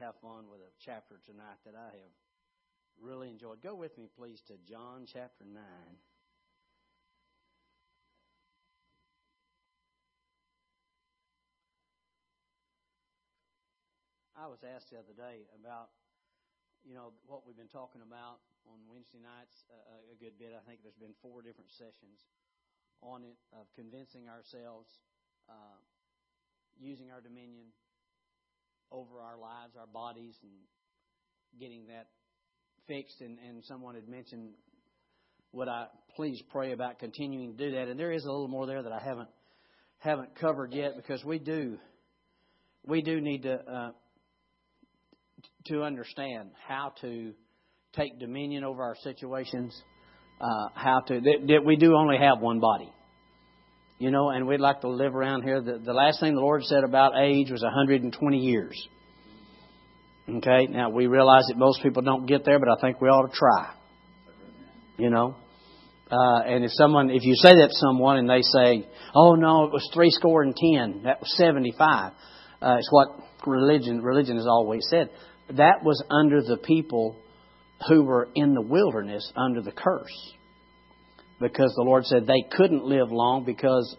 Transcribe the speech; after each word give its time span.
have 0.00 0.14
fun 0.22 0.46
with 0.46 0.60
a 0.62 0.70
chapter 0.78 1.18
tonight 1.26 1.58
that 1.66 1.74
I 1.74 1.90
have 1.90 2.14
really 3.02 3.28
enjoyed. 3.28 3.58
Go 3.62 3.74
with 3.74 3.98
me, 3.98 4.06
please, 4.06 4.40
to 4.46 4.54
John 4.62 5.06
chapter 5.10 5.42
9. 5.42 5.58
I 14.38 14.46
was 14.46 14.62
asked 14.62 14.94
the 14.94 15.02
other 15.02 15.18
day 15.18 15.50
about, 15.58 15.90
you 16.86 16.94
know, 16.94 17.10
what 17.26 17.42
we've 17.42 17.58
been 17.58 17.66
talking 17.66 18.02
about 18.06 18.38
on 18.70 18.78
Wednesday 18.86 19.18
nights 19.18 19.66
uh, 19.66 20.14
a 20.14 20.16
good 20.22 20.38
bit. 20.38 20.54
I 20.54 20.62
think 20.62 20.86
there's 20.86 20.94
been 20.94 21.18
four 21.18 21.42
different 21.42 21.74
sessions 21.74 22.30
on 23.02 23.26
it 23.26 23.34
of 23.50 23.66
convincing 23.74 24.30
ourselves, 24.30 25.02
uh, 25.50 25.82
using 26.78 27.10
our 27.10 27.18
dominion 27.20 27.74
over 28.90 29.20
our 29.20 29.38
lives, 29.38 29.74
our 29.78 29.86
bodies, 29.86 30.34
and 30.42 30.52
getting 31.60 31.86
that 31.86 32.06
fixed. 32.86 33.20
And, 33.20 33.38
and 33.38 33.62
someone 33.64 33.94
had 33.94 34.08
mentioned, 34.08 34.50
would 35.52 35.68
I 35.68 35.86
please 36.16 36.42
pray 36.50 36.72
about 36.72 36.98
continuing 36.98 37.56
to 37.56 37.64
do 37.64 37.72
that? 37.72 37.88
And 37.88 37.98
there 37.98 38.12
is 38.12 38.24
a 38.24 38.30
little 38.30 38.48
more 38.48 38.66
there 38.66 38.82
that 38.82 38.92
I 38.92 39.00
haven't 39.02 39.28
haven't 39.98 40.38
covered 40.38 40.72
yet 40.72 40.96
because 40.96 41.24
we 41.24 41.40
do 41.40 41.76
we 42.86 43.02
do 43.02 43.20
need 43.20 43.42
to 43.42 43.54
uh, 43.54 43.90
to 45.66 45.82
understand 45.82 46.50
how 46.66 46.92
to 47.00 47.32
take 47.94 48.18
dominion 48.20 48.64
over 48.64 48.82
our 48.82 48.96
situations. 49.02 49.74
Uh, 50.40 50.68
how 50.74 51.00
to 51.00 51.20
that, 51.20 51.46
that 51.48 51.64
we 51.64 51.74
do 51.74 51.96
only 51.96 52.16
have 52.16 52.38
one 52.38 52.60
body 52.60 52.88
you 53.98 54.10
know, 54.12 54.30
and 54.30 54.46
we'd 54.46 54.60
like 54.60 54.82
to 54.82 54.88
live 54.88 55.14
around 55.14 55.42
here. 55.42 55.60
The, 55.60 55.78
the 55.78 55.92
last 55.92 56.20
thing 56.20 56.34
the 56.34 56.40
Lord 56.40 56.62
said 56.64 56.84
about 56.84 57.12
age 57.20 57.50
was 57.50 57.62
120 57.62 58.38
years. 58.38 58.88
Okay, 60.28 60.66
now 60.68 60.90
we 60.90 61.06
realize 61.06 61.44
that 61.48 61.56
most 61.56 61.82
people 61.82 62.02
don't 62.02 62.26
get 62.26 62.44
there, 62.44 62.58
but 62.58 62.68
I 62.68 62.80
think 62.80 63.00
we 63.00 63.08
ought 63.08 63.28
to 63.28 63.36
try. 63.36 63.74
You 64.98 65.10
know, 65.10 65.36
uh, 66.10 66.42
and 66.44 66.64
if 66.64 66.70
someone, 66.74 67.10
if 67.10 67.22
you 67.22 67.34
say 67.34 67.50
that 67.50 67.68
to 67.68 67.74
someone 67.74 68.18
and 68.18 68.28
they 68.28 68.42
say, 68.42 68.86
"Oh 69.14 69.34
no, 69.34 69.64
it 69.64 69.72
was 69.72 69.88
three 69.94 70.10
score 70.10 70.42
and 70.42 70.54
ten, 70.54 71.02
that 71.04 71.20
was 71.20 71.36
75," 71.36 72.12
uh, 72.60 72.76
it's 72.78 72.88
what 72.90 73.08
religion 73.46 74.02
religion 74.02 74.36
has 74.36 74.46
always 74.46 74.86
said. 74.90 75.10
That 75.50 75.82
was 75.82 76.02
under 76.10 76.42
the 76.42 76.58
people 76.58 77.16
who 77.88 78.02
were 78.02 78.28
in 78.34 78.54
the 78.54 78.62
wilderness 78.62 79.32
under 79.36 79.62
the 79.62 79.72
curse 79.72 80.34
because 81.40 81.72
the 81.76 81.82
Lord 81.82 82.04
said 82.04 82.26
they 82.26 82.44
couldn't 82.56 82.84
live 82.84 83.10
long 83.10 83.44
because, 83.44 83.96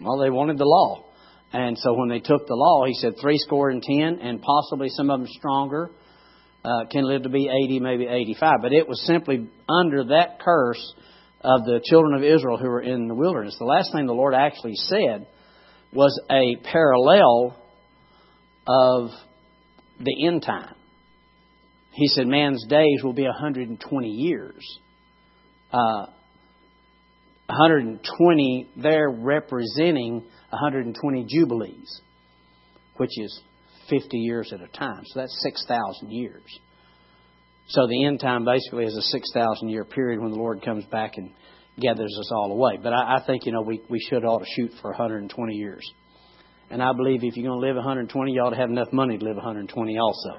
well, 0.00 0.18
they 0.18 0.30
wanted 0.30 0.58
the 0.58 0.64
law. 0.64 1.04
And 1.52 1.76
so 1.78 1.94
when 1.94 2.08
they 2.08 2.20
took 2.20 2.46
the 2.46 2.54
law, 2.54 2.84
He 2.86 2.94
said 2.94 3.14
three 3.20 3.38
score 3.38 3.70
and 3.70 3.82
ten, 3.82 4.20
and 4.20 4.40
possibly 4.40 4.88
some 4.88 5.10
of 5.10 5.20
them 5.20 5.28
stronger 5.28 5.90
uh, 6.64 6.84
can 6.90 7.04
live 7.04 7.24
to 7.24 7.28
be 7.28 7.48
80, 7.48 7.80
maybe 7.80 8.06
85. 8.06 8.52
But 8.62 8.72
it 8.72 8.88
was 8.88 9.04
simply 9.06 9.48
under 9.68 10.04
that 10.04 10.38
curse 10.40 10.94
of 11.40 11.64
the 11.64 11.80
children 11.84 12.14
of 12.14 12.22
Israel 12.22 12.58
who 12.58 12.68
were 12.68 12.82
in 12.82 13.08
the 13.08 13.14
wilderness. 13.14 13.56
The 13.58 13.64
last 13.64 13.92
thing 13.92 14.06
the 14.06 14.12
Lord 14.12 14.34
actually 14.34 14.74
said 14.74 15.26
was 15.92 16.20
a 16.30 16.56
parallel 16.70 17.56
of 18.66 19.10
the 19.98 20.26
end 20.26 20.42
time. 20.42 20.74
He 21.92 22.06
said, 22.08 22.26
Man's 22.26 22.64
days 22.68 23.02
will 23.02 23.12
be 23.12 23.24
120 23.24 24.08
years. 24.08 24.78
Uh, 25.72 26.06
120 27.50 28.70
there 28.76 29.10
representing 29.10 30.24
120 30.50 31.26
jubilees, 31.28 32.00
which 32.96 33.10
is 33.16 33.40
50 33.88 34.18
years 34.18 34.52
at 34.52 34.60
a 34.60 34.68
time. 34.68 35.02
So 35.06 35.20
that's 35.20 35.36
6,000 35.42 36.10
years. 36.10 36.42
So 37.68 37.86
the 37.86 38.04
end 38.04 38.20
time 38.20 38.44
basically 38.44 38.84
is 38.84 38.96
a 38.96 39.02
6,000 39.02 39.68
year 39.68 39.84
period 39.84 40.20
when 40.20 40.32
the 40.32 40.38
Lord 40.38 40.62
comes 40.64 40.84
back 40.86 41.12
and 41.16 41.30
gathers 41.80 42.16
us 42.18 42.30
all 42.32 42.52
away. 42.52 42.78
But 42.82 42.92
I, 42.92 43.16
I 43.16 43.24
think, 43.26 43.46
you 43.46 43.52
know, 43.52 43.62
we, 43.62 43.80
we 43.88 44.00
should 44.00 44.24
ought 44.24 44.40
to 44.40 44.46
shoot 44.56 44.72
for 44.80 44.90
120 44.90 45.54
years. 45.54 45.88
And 46.70 46.82
I 46.82 46.92
believe 46.92 47.24
if 47.24 47.36
you're 47.36 47.48
going 47.48 47.60
to 47.60 47.66
live 47.66 47.76
120, 47.76 48.32
you 48.32 48.40
ought 48.40 48.50
to 48.50 48.56
have 48.56 48.70
enough 48.70 48.92
money 48.92 49.18
to 49.18 49.24
live 49.24 49.36
120 49.36 49.98
also. 49.98 50.30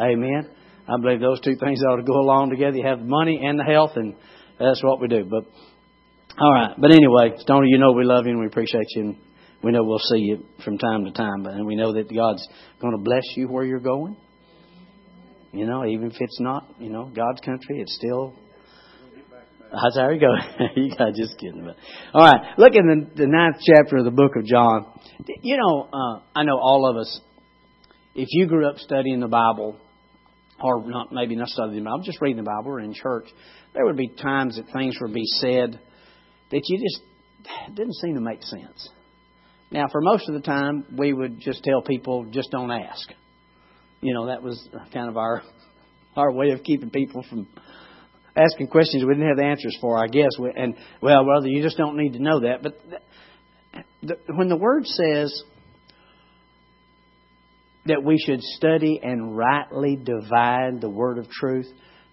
Amen. 0.00 0.50
I 0.88 1.00
believe 1.00 1.20
those 1.20 1.40
two 1.40 1.56
things 1.56 1.80
ought 1.88 1.96
to 1.96 2.02
go 2.02 2.20
along 2.20 2.50
together. 2.50 2.76
You 2.76 2.86
have 2.86 3.00
the 3.00 3.06
money 3.06 3.40
and 3.42 3.58
the 3.58 3.64
health, 3.64 3.92
and 3.96 4.14
that's 4.58 4.82
what 4.84 5.00
we 5.00 5.08
do. 5.08 5.24
But 5.24 5.44
all 6.38 6.52
right. 6.52 6.74
But 6.78 6.90
anyway, 6.90 7.34
Stoney, 7.38 7.68
you 7.68 7.78
know 7.78 7.92
we 7.92 8.04
love 8.04 8.24
you 8.26 8.32
and 8.32 8.40
we 8.40 8.46
appreciate 8.46 8.86
you. 8.90 9.02
And 9.02 9.16
we 9.62 9.72
know 9.72 9.84
we'll 9.84 9.98
see 9.98 10.18
you 10.18 10.44
from 10.64 10.78
time 10.78 11.04
to 11.04 11.12
time. 11.12 11.42
But 11.44 11.54
and 11.54 11.66
we 11.66 11.76
know 11.76 11.92
that 11.94 12.12
God's 12.12 12.46
going 12.80 12.96
to 12.96 13.02
bless 13.02 13.22
you 13.36 13.48
where 13.48 13.64
you're 13.64 13.80
going. 13.80 14.16
You 15.52 15.66
know, 15.66 15.86
even 15.86 16.10
if 16.10 16.16
it's 16.18 16.40
not, 16.40 16.74
you 16.80 16.90
know, 16.90 17.04
God's 17.04 17.40
country, 17.40 17.80
it's 17.80 17.94
still. 17.94 18.34
How's 19.70 19.94
there 19.94 20.12
you 20.12 20.20
go? 20.20 20.34
you 20.76 20.90
guys 20.90 21.12
just 21.16 21.38
kidding. 21.38 21.64
But 21.64 21.76
all 22.12 22.26
right, 22.26 22.58
look 22.58 22.72
in 22.74 22.86
the, 22.86 23.22
the 23.22 23.26
ninth 23.28 23.56
chapter 23.64 23.96
of 23.98 24.04
the 24.04 24.10
book 24.10 24.32
of 24.36 24.44
John. 24.44 24.86
You 25.42 25.56
know, 25.56 25.88
uh, 25.92 26.20
I 26.34 26.42
know 26.42 26.58
all 26.58 26.90
of 26.90 26.96
us. 26.96 27.20
If 28.16 28.28
you 28.30 28.46
grew 28.46 28.68
up 28.68 28.78
studying 28.78 29.20
the 29.20 29.28
Bible, 29.28 29.76
or 30.60 30.88
not 30.88 31.12
maybe 31.12 31.36
not 31.36 31.48
studying 31.48 31.82
the 31.82 31.90
Bible, 31.90 32.02
just 32.04 32.20
reading 32.20 32.42
the 32.42 32.48
Bible 32.48 32.72
or 32.72 32.80
in 32.80 32.92
church, 32.92 33.28
there 33.72 33.84
would 33.84 33.96
be 33.96 34.08
times 34.08 34.56
that 34.56 34.72
things 34.72 34.96
would 35.00 35.12
be 35.14 35.24
said 35.40 35.80
that 36.50 36.62
you 36.64 36.78
just 36.78 37.74
didn't 37.74 37.94
seem 37.94 38.14
to 38.14 38.20
make 38.20 38.42
sense. 38.42 38.88
Now, 39.70 39.86
for 39.90 40.00
most 40.00 40.28
of 40.28 40.34
the 40.34 40.40
time, 40.40 40.84
we 40.96 41.12
would 41.12 41.40
just 41.40 41.62
tell 41.64 41.82
people, 41.82 42.26
just 42.30 42.50
don't 42.50 42.70
ask. 42.70 43.10
You 44.00 44.14
know, 44.14 44.26
that 44.26 44.42
was 44.42 44.68
kind 44.92 45.08
of 45.08 45.16
our 45.16 45.42
our 46.16 46.30
way 46.30 46.50
of 46.50 46.62
keeping 46.62 46.90
people 46.90 47.24
from 47.28 47.48
asking 48.36 48.68
questions 48.68 49.02
we 49.04 49.14
didn't 49.14 49.28
have 49.28 49.36
the 49.36 49.44
answers 49.44 49.76
for, 49.80 49.98
I 49.98 50.06
guess. 50.06 50.30
And 50.56 50.76
well, 51.00 51.24
brother, 51.24 51.48
you 51.48 51.62
just 51.62 51.76
don't 51.76 51.96
need 51.96 52.12
to 52.12 52.22
know 52.22 52.40
that. 52.40 52.62
But 52.62 52.78
the, 54.02 54.16
when 54.34 54.48
the 54.48 54.56
word 54.56 54.86
says 54.86 55.42
that 57.86 58.02
we 58.02 58.18
should 58.18 58.42
study 58.42 59.00
and 59.02 59.36
rightly 59.36 59.96
divide 59.96 60.80
the 60.80 60.90
word 60.90 61.18
of 61.18 61.28
truth, 61.28 61.66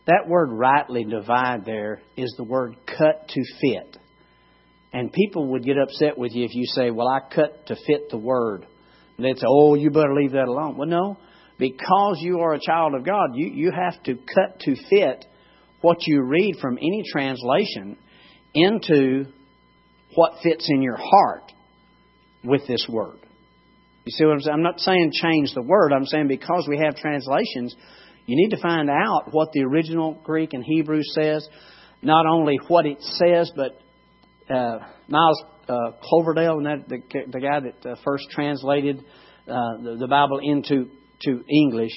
that 0.08 0.28
word 0.28 0.50
rightly 0.52 1.04
divide 1.04 1.66
there 1.66 2.02
is 2.18 2.34
the 2.38 2.44
word 2.44 2.76
cut 2.86 3.28
to 3.30 3.42
fit. 3.62 3.98
And 4.94 5.12
people 5.12 5.52
would 5.52 5.64
get 5.64 5.78
upset 5.78 6.18
with 6.18 6.34
you 6.34 6.44
if 6.44 6.54
you 6.54 6.66
say, 6.66 6.92
Well, 6.92 7.08
I 7.08 7.20
cut 7.34 7.68
to 7.68 7.76
fit 7.76 8.10
the 8.10 8.18
word. 8.18 8.66
And 9.18 9.26
they'd 9.26 9.38
say, 9.38 9.46
Oh, 9.48 9.76
you 9.76 9.90
better 9.90 10.14
leave 10.14 10.32
that 10.32 10.48
alone. 10.48 10.78
Well, 10.78 10.88
no. 10.88 11.18
Because 11.58 12.18
you 12.20 12.40
are 12.40 12.54
a 12.54 12.60
child 12.60 12.96
of 12.96 13.06
God, 13.06 13.32
you, 13.36 13.48
you 13.48 13.72
have 13.72 14.02
to 14.04 14.16
cut 14.16 14.60
to 14.62 14.76
fit 14.90 15.26
what 15.82 15.98
you 16.08 16.24
read 16.24 16.56
from 16.60 16.78
any 16.78 17.04
translation 17.12 17.98
into 18.54 19.26
what 20.16 20.34
fits 20.44 20.68
in 20.70 20.82
your 20.82 20.98
heart 20.98 21.52
with 22.44 22.68
this 22.68 22.86
word. 22.90 23.18
You 24.06 24.12
see 24.12 24.26
what 24.26 24.34
I'm 24.34 24.40
saying? 24.42 24.54
I'm 24.56 24.64
not 24.64 24.80
saying 24.80 25.12
change 25.14 25.54
the 25.54 25.62
word. 25.62 25.94
I'm 25.94 26.06
saying 26.06 26.28
because 26.28 26.66
we 26.68 26.80
have 26.80 26.96
translations, 26.96 27.76
you 28.26 28.36
need 28.36 28.56
to 28.56 28.62
find 28.62 28.90
out 28.90 29.28
what 29.32 29.52
the 29.54 29.64
original 29.64 30.20
Greek 30.24 30.54
and 30.54 30.64
Hebrew 30.64 31.02
says. 31.04 31.48
Not 32.02 32.26
only 32.26 32.60
what 32.68 32.88
it 32.88 33.02
says, 33.02 33.52
but 33.56 33.80
uh, 34.52 34.80
Miles 35.08 35.44
uh, 35.68 35.92
Coverdale, 36.10 36.58
and 36.58 36.66
that 36.66 36.90
the, 36.90 37.02
the 37.32 37.40
guy 37.40 37.60
that 37.60 37.90
uh, 37.90 37.96
first 38.04 38.26
translated 38.32 39.00
uh, 39.48 39.54
the, 39.84 39.98
the 40.00 40.08
Bible 40.08 40.40
into 40.42 40.90
to 41.24 41.44
English, 41.50 41.92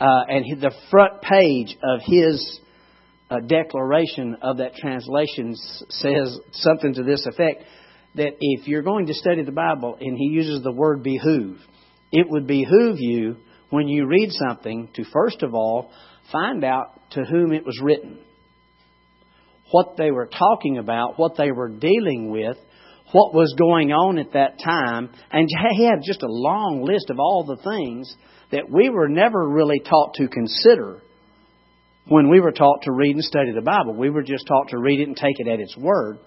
uh, 0.00 0.22
and 0.28 0.44
he, 0.44 0.54
the 0.54 0.74
front 0.90 1.20
page 1.22 1.76
of 1.82 2.00
his 2.04 2.60
uh, 3.30 3.40
declaration 3.46 4.36
of 4.42 4.58
that 4.58 4.74
translation 4.74 5.54
says 5.88 6.38
something 6.52 6.94
to 6.94 7.02
this 7.02 7.26
effect: 7.26 7.64
that 8.14 8.32
if 8.40 8.66
you're 8.66 8.82
going 8.82 9.06
to 9.06 9.14
study 9.14 9.42
the 9.42 9.52
Bible, 9.52 9.96
and 10.00 10.16
he 10.16 10.26
uses 10.26 10.62
the 10.62 10.72
word 10.72 11.02
behoove, 11.02 11.58
it 12.10 12.26
would 12.28 12.46
behoove 12.46 12.96
you 12.98 13.36
when 13.70 13.88
you 13.88 14.06
read 14.06 14.30
something 14.32 14.90
to 14.94 15.04
first 15.12 15.42
of 15.42 15.54
all 15.54 15.90
find 16.30 16.62
out 16.62 17.10
to 17.10 17.22
whom 17.24 17.52
it 17.52 17.64
was 17.64 17.78
written 17.82 18.18
what 19.72 19.96
they 19.96 20.10
were 20.10 20.28
talking 20.28 20.78
about, 20.78 21.18
what 21.18 21.36
they 21.36 21.50
were 21.50 21.68
dealing 21.68 22.30
with, 22.30 22.56
what 23.12 23.34
was 23.34 23.54
going 23.58 23.90
on 23.90 24.18
at 24.18 24.34
that 24.34 24.58
time. 24.62 25.10
And 25.30 25.48
he 25.72 25.84
had 25.84 26.00
just 26.04 26.22
a 26.22 26.30
long 26.30 26.82
list 26.84 27.10
of 27.10 27.18
all 27.18 27.44
the 27.44 27.62
things 27.62 28.14
that 28.52 28.70
we 28.70 28.88
were 28.90 29.08
never 29.08 29.48
really 29.48 29.80
taught 29.80 30.14
to 30.14 30.28
consider 30.28 31.00
when 32.06 32.28
we 32.28 32.40
were 32.40 32.52
taught 32.52 32.82
to 32.82 32.92
read 32.92 33.16
and 33.16 33.24
study 33.24 33.52
the 33.52 33.62
Bible. 33.62 33.94
We 33.94 34.10
were 34.10 34.22
just 34.22 34.46
taught 34.46 34.68
to 34.68 34.78
read 34.78 35.00
it 35.00 35.08
and 35.08 35.16
take 35.16 35.38
it 35.38 35.48
at 35.48 35.60
its 35.60 35.76
word. 35.76 36.18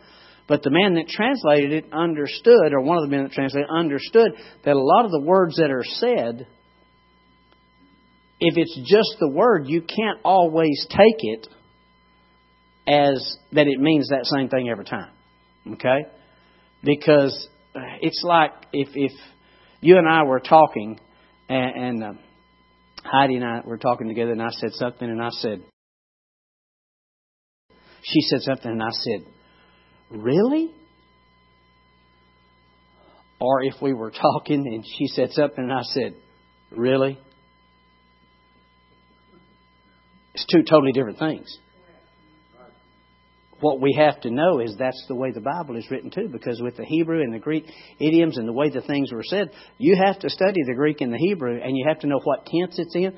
But 0.48 0.62
the 0.62 0.70
man 0.70 0.96
that 0.96 1.08
translated 1.08 1.72
it 1.72 1.86
understood, 1.92 2.72
or 2.72 2.82
one 2.82 2.98
of 2.98 3.04
the 3.04 3.16
men 3.16 3.24
that 3.24 3.32
translated 3.32 3.68
it 3.70 3.74
understood, 3.74 4.32
that 4.64 4.76
a 4.76 4.80
lot 4.80 5.06
of 5.06 5.12
the 5.12 5.22
words 5.22 5.58
that 5.58 5.72
are 5.72 5.84
said, 5.84 6.48
if 8.40 8.58
it's 8.58 8.78
just 8.88 9.18
the 9.20 9.30
word, 9.30 9.66
you 9.68 9.82
can't 9.82 10.20
always 10.24 10.86
take 10.90 11.18
it 11.20 11.48
as 12.88 13.38
that 13.52 13.68
it 13.68 13.80
means 13.80 14.10
that 14.10 14.26
same 14.26 14.50
thing 14.50 14.70
every 14.70 14.86
time. 14.86 15.12
Okay? 15.74 16.06
Because 16.84 17.48
it's 18.02 18.22
like 18.24 18.52
if 18.74 18.90
if 18.94 19.12
you 19.82 19.98
and 19.98 20.08
I 20.08 20.24
were 20.24 20.40
talking 20.40 21.00
and, 21.50 21.76
and 21.76 22.04
uh, 22.04 22.14
Heidi 23.04 23.36
and 23.36 23.46
I 23.46 23.62
were 23.64 23.78
talking 23.78 24.08
together, 24.08 24.32
and 24.32 24.42
I 24.42 24.50
said 24.50 24.72
something, 24.74 25.08
and 25.08 25.22
I 25.22 25.30
said, 25.30 25.62
she 28.02 28.22
said 28.22 28.42
something, 28.42 28.72
and 28.72 28.82
I 28.84 28.92
said, 28.92 29.26
Really? 30.12 30.72
Or 33.40 33.64
if 33.64 33.76
we 33.82 33.94
were 33.94 34.12
talking 34.12 34.66
and 34.66 34.84
she 34.98 35.08
said 35.08 35.32
something, 35.32 35.64
and 35.64 35.74
I 35.74 35.82
said, 35.84 36.16
Really? 36.72 37.20
It's 40.34 40.46
two 40.52 40.64
totally 40.64 40.92
different 40.92 41.20
things. 41.20 41.58
What 43.62 43.80
we 43.80 43.94
have 43.98 44.20
to 44.22 44.30
know 44.30 44.60
is 44.60 44.76
that's 44.78 45.06
the 45.08 45.16
way 45.16 45.32
the 45.32 45.40
Bible 45.40 45.78
is 45.78 45.90
written 45.90 46.10
too, 46.10 46.28
because 46.32 46.62
with 46.62 46.76
the 46.76 46.84
Hebrew 46.84 47.22
and 47.22 47.34
the 47.34 47.40
Greek 47.40 47.66
idioms 48.00 48.38
and 48.38 48.48
the 48.48 48.54
way 48.54 48.70
the 48.70 48.82
things 48.82 49.14
were 49.14 49.24
said, 49.24 49.52
you 49.78 49.96
have 50.06 50.20
to 50.20 50.30
study 50.30 50.62
the 50.66 50.76
Greek 50.76 51.00
and 51.00 51.14
the 51.14 51.18
Hebrew, 51.18 51.60
and 51.64 51.78
you 51.78 51.86
have 51.88 52.00
to 52.00 52.08
know 52.08 52.20
what 52.24 52.46
tense 52.46 52.78
it's 52.78 52.96
in. 52.96 53.18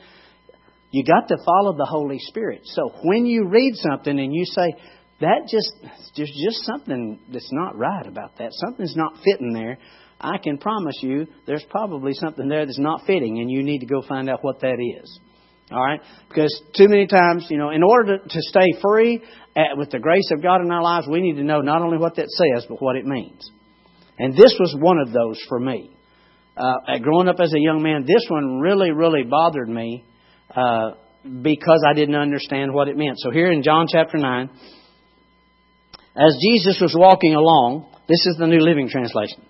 You 0.91 1.03
got 1.03 1.27
to 1.27 1.37
follow 1.43 1.75
the 1.75 1.87
Holy 1.89 2.19
Spirit. 2.19 2.61
So 2.65 2.91
when 3.03 3.25
you 3.25 3.47
read 3.47 3.73
something 3.75 4.17
and 4.17 4.33
you 4.33 4.45
say, 4.45 4.73
that 5.19 5.47
just 5.49 5.73
there's 6.15 6.31
just 6.45 6.63
something 6.65 7.19
that's 7.33 7.51
not 7.51 7.75
right 7.75 8.05
about 8.05 8.37
that. 8.37 8.51
Something's 8.51 8.95
not 8.95 9.13
fitting 9.23 9.53
there. 9.53 9.79
I 10.21 10.37
can 10.37 10.59
promise 10.59 10.97
you 11.01 11.27
there's 11.47 11.65
probably 11.69 12.13
something 12.13 12.47
there 12.47 12.65
that's 12.65 12.79
not 12.79 13.01
fitting, 13.07 13.39
and 13.39 13.49
you 13.49 13.63
need 13.63 13.79
to 13.79 13.87
go 13.87 14.03
find 14.07 14.29
out 14.29 14.43
what 14.43 14.61
that 14.61 14.77
is. 15.01 15.19
All 15.71 15.83
right? 15.83 15.99
Because 16.29 16.61
too 16.75 16.87
many 16.87 17.07
times, 17.07 17.47
you 17.49 17.57
know, 17.57 17.71
in 17.71 17.83
order 17.83 18.17
to, 18.17 18.23
to 18.23 18.41
stay 18.41 18.67
free 18.81 19.21
at, 19.55 19.77
with 19.77 19.91
the 19.91 19.99
grace 19.99 20.29
of 20.31 20.41
God 20.41 20.61
in 20.61 20.71
our 20.71 20.81
lives, 20.81 21.07
we 21.09 21.21
need 21.21 21.35
to 21.35 21.43
know 21.43 21.61
not 21.61 21.81
only 21.81 21.97
what 21.97 22.15
that 22.15 22.27
says, 22.29 22.65
but 22.69 22.81
what 22.81 22.95
it 22.95 23.05
means. 23.05 23.51
And 24.17 24.33
this 24.33 24.55
was 24.59 24.75
one 24.79 24.97
of 24.99 25.11
those 25.11 25.39
for 25.49 25.59
me. 25.59 25.91
Uh, 26.55 26.97
growing 27.01 27.27
up 27.27 27.39
as 27.39 27.53
a 27.53 27.59
young 27.59 27.83
man, 27.83 28.03
this 28.07 28.25
one 28.29 28.59
really, 28.59 28.91
really 28.91 29.23
bothered 29.23 29.69
me 29.69 30.03
uh, 30.55 30.91
because 31.41 31.83
I 31.87 31.93
didn't 31.93 32.15
understand 32.15 32.73
what 32.73 32.87
it 32.87 32.97
meant. 32.97 33.17
So 33.19 33.29
here 33.29 33.51
in 33.51 33.61
John 33.61 33.85
chapter 33.91 34.17
9, 34.17 34.49
as 36.15 36.35
Jesus 36.41 36.79
was 36.81 36.95
walking 36.97 37.35
along, 37.35 37.93
this 38.07 38.25
is 38.25 38.37
the 38.39 38.47
New 38.47 38.59
Living 38.59 38.89
Translation. 38.89 39.45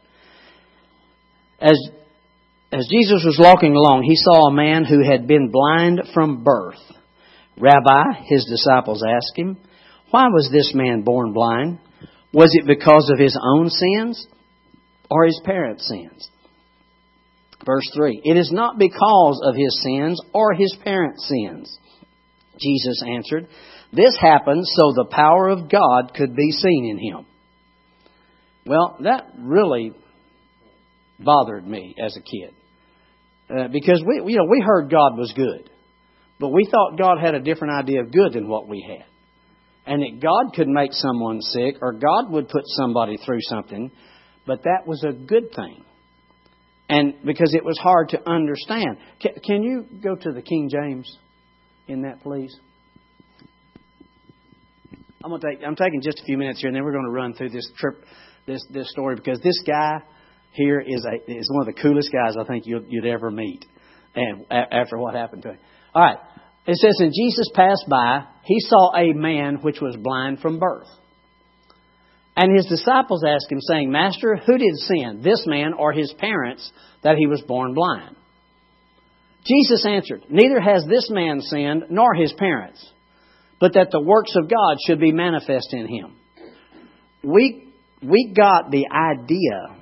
As, 1.61 1.79
as 2.71 2.87
Jesus 2.91 3.23
was 3.25 3.39
walking 3.39 3.73
along, 3.73 4.03
he 4.03 4.15
saw 4.15 4.47
a 4.47 4.53
man 4.53 4.85
who 4.85 5.03
had 5.03 5.27
been 5.27 5.51
blind 5.51 6.01
from 6.13 6.43
birth. 6.43 6.81
Rabbi, 7.57 8.23
his 8.25 8.45
disciples 8.49 9.03
asked 9.07 9.37
him, 9.37 9.57
Why 10.11 10.27
was 10.27 10.49
this 10.51 10.73
man 10.73 11.01
born 11.01 11.33
blind? 11.33 11.79
Was 12.33 12.51
it 12.53 12.67
because 12.67 13.09
of 13.11 13.19
his 13.19 13.37
own 13.41 13.69
sins 13.69 14.27
or 15.09 15.25
his 15.25 15.41
parents' 15.43 15.87
sins? 15.87 16.29
Verse 17.65 17.89
3 17.95 18.21
It 18.23 18.37
is 18.37 18.51
not 18.51 18.77
because 18.77 19.41
of 19.43 19.55
his 19.55 19.81
sins 19.81 20.21
or 20.33 20.53
his 20.53 20.75
parents' 20.83 21.27
sins. 21.27 21.79
Jesus 22.59 23.01
answered, 23.07 23.47
this 23.91 24.17
happened 24.19 24.65
so 24.65 24.91
the 24.93 25.09
power 25.09 25.47
of 25.47 25.69
God 25.69 26.13
could 26.13 26.35
be 26.35 26.51
seen 26.51 26.85
in 26.85 26.97
him. 26.97 27.25
Well, 28.65 28.97
that 29.01 29.31
really 29.37 29.93
bothered 31.19 31.65
me 31.65 31.95
as 31.97 32.17
a 32.17 32.21
kid. 32.21 32.53
Uh, 33.49 33.67
because 33.69 34.03
we, 34.05 34.31
you 34.31 34.37
know, 34.37 34.47
we 34.49 34.61
heard 34.65 34.91
God 34.91 35.17
was 35.17 35.31
good, 35.35 35.69
but 36.39 36.49
we 36.49 36.67
thought 36.69 36.97
God 36.97 37.19
had 37.19 37.33
a 37.33 37.39
different 37.39 37.73
idea 37.73 38.01
of 38.01 38.11
good 38.11 38.33
than 38.33 38.47
what 38.47 38.67
we 38.67 38.85
had. 38.87 39.05
And 39.85 40.01
that 40.01 40.21
God 40.21 40.53
could 40.53 40.67
make 40.67 40.91
someone 40.91 41.41
sick 41.41 41.77
or 41.81 41.93
God 41.93 42.29
would 42.29 42.49
put 42.49 42.63
somebody 42.65 43.15
through 43.25 43.39
something, 43.43 43.89
but 44.45 44.63
that 44.63 44.85
was 44.85 45.01
a 45.07 45.13
good 45.13 45.53
thing. 45.55 45.85
And 46.89 47.15
because 47.23 47.53
it 47.53 47.63
was 47.63 47.77
hard 47.77 48.09
to 48.09 48.29
understand. 48.29 48.97
Can, 49.21 49.31
can 49.43 49.63
you 49.63 49.85
go 50.01 50.15
to 50.15 50.31
the 50.31 50.41
King 50.41 50.69
James 50.69 51.17
in 51.87 52.01
that, 52.01 52.21
please? 52.23 52.53
I'm 55.23 55.31
gonna 55.31 55.41
take 55.41 55.65
I'm 55.65 55.75
taking 55.75 56.01
just 56.01 56.19
a 56.19 56.23
few 56.23 56.37
minutes 56.37 56.61
here, 56.61 56.67
and 56.67 56.75
then 56.75 56.83
we're 56.83 56.93
going 56.93 57.05
to 57.05 57.11
run 57.11 57.33
through 57.33 57.49
this 57.49 57.69
trip, 57.77 58.03
this 58.45 58.61
this 58.71 58.89
story 58.91 59.15
because 59.15 59.39
this 59.41 59.61
guy 59.65 59.97
here 60.57 60.79
is 60.79 61.05
a 61.05 61.31
is 61.31 61.49
one 61.51 61.67
of 61.67 61.73
the 61.73 61.81
coolest 61.81 62.11
guys 62.11 62.35
I 62.39 62.43
think 62.45 62.65
you'd, 62.65 62.87
you'd 62.89 63.05
ever 63.05 63.31
meet, 63.31 63.65
and 64.15 64.45
a, 64.51 64.73
after 64.73 64.97
what 64.97 65.15
happened 65.15 65.43
to 65.43 65.49
him. 65.51 65.59
All 65.93 66.03
right, 66.03 66.17
it 66.65 66.75
says, 66.77 66.97
"And 66.99 67.13
Jesus 67.13 67.49
passed 67.53 67.85
by, 67.89 68.25
he 68.43 68.59
saw 68.59 68.95
a 68.95 69.13
man 69.13 69.57
which 69.61 69.79
was 69.81 69.95
blind 69.97 70.39
from 70.39 70.59
birth." 70.59 70.87
And 72.35 72.55
his 72.55 72.67
disciples 72.67 73.23
asked 73.27 73.51
him, 73.51 73.61
saying, 73.61 73.89
Master, 73.89 74.35
who 74.35 74.59
did 74.59 74.75
sin, 74.75 75.21
this 75.23 75.43
man 75.47 75.73
or 75.73 75.91
his 75.91 76.13
parents, 76.19 76.71
that 77.01 77.15
he 77.17 77.25
was 77.25 77.41
born 77.41 77.73
blind? 77.73 78.15
Jesus 79.43 79.83
answered, 79.87 80.21
Neither 80.29 80.59
has 80.59 80.85
this 80.87 81.09
man 81.09 81.41
sinned, 81.41 81.85
nor 81.89 82.13
his 82.13 82.31
parents 82.33 82.91
but 83.59 83.73
that 83.73 83.89
the 83.91 84.01
works 84.01 84.33
of 84.35 84.49
God 84.49 84.77
should 84.85 84.99
be 84.99 85.11
manifest 85.11 85.69
in 85.71 85.87
him. 85.87 86.15
We, 87.23 87.73
we 88.03 88.33
got 88.35 88.69
the 88.69 88.85
idea 88.91 89.76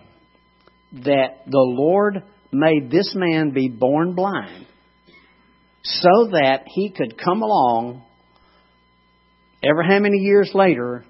that 0.93 1.45
the 1.47 1.59
Lord 1.59 2.23
made 2.51 2.89
this 2.89 3.13
man 3.15 3.51
be 3.51 3.67
born 3.67 4.15
blind 4.15 4.65
so 5.83 6.29
that 6.31 6.63
he 6.67 6.91
could 6.91 7.17
come 7.17 7.41
along 7.41 8.03
ever 9.63 9.83
how 9.83 9.99
many 9.99 10.17
years 10.17 10.51
later 10.53 11.05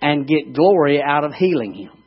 and 0.00 0.26
get 0.26 0.54
glory 0.54 1.02
out 1.02 1.24
of 1.24 1.32
healing 1.32 1.74
him. 1.74 2.02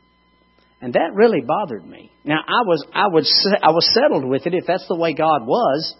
And 0.80 0.94
that 0.94 1.10
really 1.14 1.42
bothered 1.46 1.84
me. 1.84 2.12
Now 2.24 2.38
I 2.46 2.62
was 2.64 2.86
I 2.94 3.08
was 3.08 3.48
I 3.62 3.70
was 3.70 3.88
settled 3.92 4.24
with 4.24 4.46
it 4.46 4.54
if 4.54 4.64
that's 4.66 4.86
the 4.88 4.96
way 4.96 5.12
God 5.12 5.46
was 5.46 5.94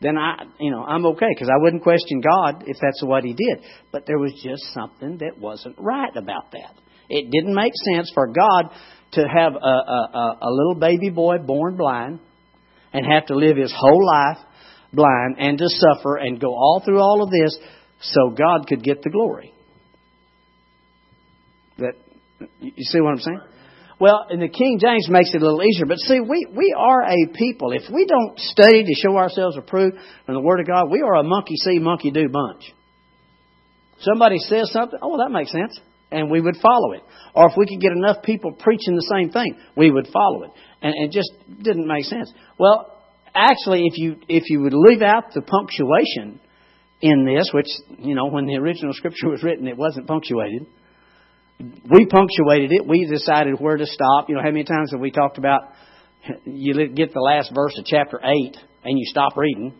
then 0.00 0.16
I, 0.16 0.44
you 0.60 0.70
know, 0.70 0.84
I'm 0.84 1.04
okay 1.06 1.26
because 1.34 1.48
I 1.48 1.60
wouldn't 1.60 1.82
question 1.82 2.20
God 2.20 2.64
if 2.66 2.76
that's 2.80 3.02
what 3.02 3.24
He 3.24 3.34
did. 3.34 3.64
But 3.90 4.04
there 4.06 4.18
was 4.18 4.32
just 4.42 4.62
something 4.72 5.18
that 5.18 5.38
wasn't 5.38 5.76
right 5.78 6.14
about 6.14 6.52
that. 6.52 6.74
It 7.08 7.30
didn't 7.30 7.54
make 7.54 7.72
sense 7.92 8.10
for 8.14 8.28
God 8.28 8.70
to 9.12 9.22
have 9.22 9.54
a, 9.54 9.58
a, 9.58 10.38
a 10.42 10.50
little 10.50 10.74
baby 10.74 11.10
boy 11.10 11.38
born 11.38 11.76
blind 11.76 12.20
and 12.92 13.06
have 13.06 13.26
to 13.26 13.36
live 13.36 13.56
his 13.56 13.72
whole 13.76 14.06
life 14.06 14.38
blind 14.92 15.36
and 15.38 15.58
to 15.58 15.66
suffer 15.68 16.16
and 16.16 16.40
go 16.40 16.48
all 16.48 16.82
through 16.84 17.00
all 17.00 17.22
of 17.22 17.30
this 17.30 17.58
so 18.00 18.30
God 18.30 18.66
could 18.66 18.82
get 18.82 19.02
the 19.02 19.10
glory. 19.10 19.52
That 21.78 21.94
you 22.60 22.72
see 22.78 23.00
what 23.00 23.12
I'm 23.12 23.18
saying? 23.18 23.40
Well, 24.00 24.26
and 24.30 24.40
the 24.40 24.48
King 24.48 24.78
James 24.80 25.08
makes 25.10 25.34
it 25.34 25.42
a 25.42 25.44
little 25.44 25.62
easier. 25.62 25.86
But 25.86 25.98
see, 25.98 26.20
we, 26.20 26.46
we 26.54 26.74
are 26.76 27.02
a 27.02 27.32
people. 27.34 27.72
If 27.72 27.82
we 27.92 28.06
don't 28.06 28.38
study 28.38 28.84
to 28.84 28.94
show 28.94 29.16
ourselves 29.16 29.56
approved 29.56 29.96
from 30.24 30.34
the 30.34 30.40
Word 30.40 30.60
of 30.60 30.68
God, 30.68 30.84
we 30.90 31.02
are 31.02 31.16
a 31.16 31.24
monkey 31.24 31.56
see, 31.56 31.80
monkey 31.80 32.12
do 32.12 32.28
bunch. 32.28 32.62
Somebody 34.00 34.38
says 34.38 34.70
something, 34.72 34.98
oh, 35.02 35.08
well, 35.08 35.18
that 35.18 35.32
makes 35.32 35.50
sense. 35.50 35.80
And 36.10 36.30
we 36.30 36.40
would 36.40 36.56
follow 36.56 36.92
it. 36.92 37.02
Or 37.34 37.48
if 37.48 37.52
we 37.56 37.66
could 37.66 37.80
get 37.80 37.92
enough 37.92 38.22
people 38.22 38.52
preaching 38.52 38.94
the 38.94 39.14
same 39.14 39.30
thing, 39.30 39.56
we 39.76 39.90
would 39.90 40.08
follow 40.12 40.44
it. 40.44 40.50
And 40.80 40.94
it 40.96 41.12
just 41.12 41.30
didn't 41.62 41.86
make 41.86 42.04
sense. 42.04 42.32
Well, 42.58 43.02
actually, 43.34 43.84
if 43.84 43.98
you, 43.98 44.16
if 44.28 44.44
you 44.48 44.60
would 44.62 44.72
leave 44.72 45.02
out 45.02 45.34
the 45.34 45.42
punctuation 45.42 46.40
in 47.02 47.26
this, 47.26 47.50
which, 47.52 47.68
you 47.98 48.14
know, 48.14 48.26
when 48.26 48.46
the 48.46 48.56
original 48.56 48.92
scripture 48.94 49.28
was 49.28 49.42
written, 49.42 49.68
it 49.68 49.76
wasn't 49.76 50.06
punctuated 50.06 50.66
we 51.60 52.06
punctuated 52.06 52.70
it. 52.72 52.86
We 52.86 53.06
decided 53.06 53.60
where 53.60 53.76
to 53.76 53.86
stop. 53.86 54.28
You 54.28 54.36
know, 54.36 54.42
how 54.42 54.50
many 54.50 54.64
times 54.64 54.92
have 54.92 55.00
we 55.00 55.10
talked 55.10 55.38
about 55.38 55.62
you 56.44 56.74
get 56.88 57.12
the 57.12 57.20
last 57.20 57.52
verse 57.54 57.76
of 57.78 57.84
chapter 57.84 58.20
8 58.22 58.56
and 58.84 58.98
you 58.98 59.04
stop 59.06 59.36
reading 59.36 59.74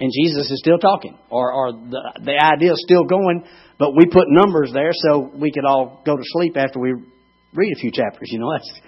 and 0.00 0.10
Jesus 0.12 0.50
is 0.50 0.58
still 0.58 0.78
talking 0.78 1.16
or, 1.30 1.52
or 1.52 1.72
the, 1.72 2.20
the 2.24 2.36
idea 2.36 2.72
is 2.72 2.82
still 2.84 3.04
going, 3.04 3.44
but 3.78 3.90
we 3.96 4.06
put 4.06 4.24
numbers 4.28 4.70
there 4.72 4.90
so 4.92 5.30
we 5.34 5.52
could 5.52 5.64
all 5.64 6.02
go 6.04 6.16
to 6.16 6.22
sleep 6.24 6.56
after 6.56 6.80
we 6.80 6.92
read 7.54 7.72
a 7.76 7.80
few 7.80 7.90
chapters. 7.92 8.28
You 8.30 8.40
know, 8.40 8.50
that's, 8.52 8.80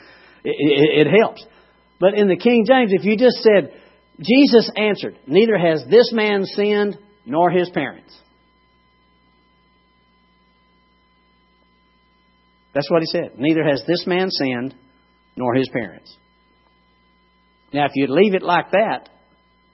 it, 0.45 0.57
it, 0.59 1.07
it 1.07 1.19
helps. 1.19 1.45
But 2.01 2.15
in 2.15 2.29
the 2.29 2.37
King 2.37 2.65
James, 2.67 2.93
if 2.93 3.05
you 3.05 3.17
just 3.17 3.39
said, 3.39 3.73
Jesus 4.21 4.71
answered, 4.77 5.19
neither 5.27 5.57
has 5.57 5.85
this 5.89 6.13
man 6.13 6.45
sinned 6.45 6.99
nor 7.25 7.51
his 7.51 7.71
parents. 7.71 8.19
That's 12.75 12.91
what 12.91 13.01
he 13.01 13.07
said. 13.07 13.39
Neither 13.39 13.65
has 13.65 13.83
this 13.87 14.07
man 14.07 14.31
sinned 14.31 14.75
nor 15.37 15.55
his 15.55 15.69
parents. 15.73 16.15
Now, 17.73 17.87
if 17.87 17.93
you 17.95 18.07
leave 18.09 18.35
it 18.35 18.43
like 18.43 18.73
that 18.73 19.09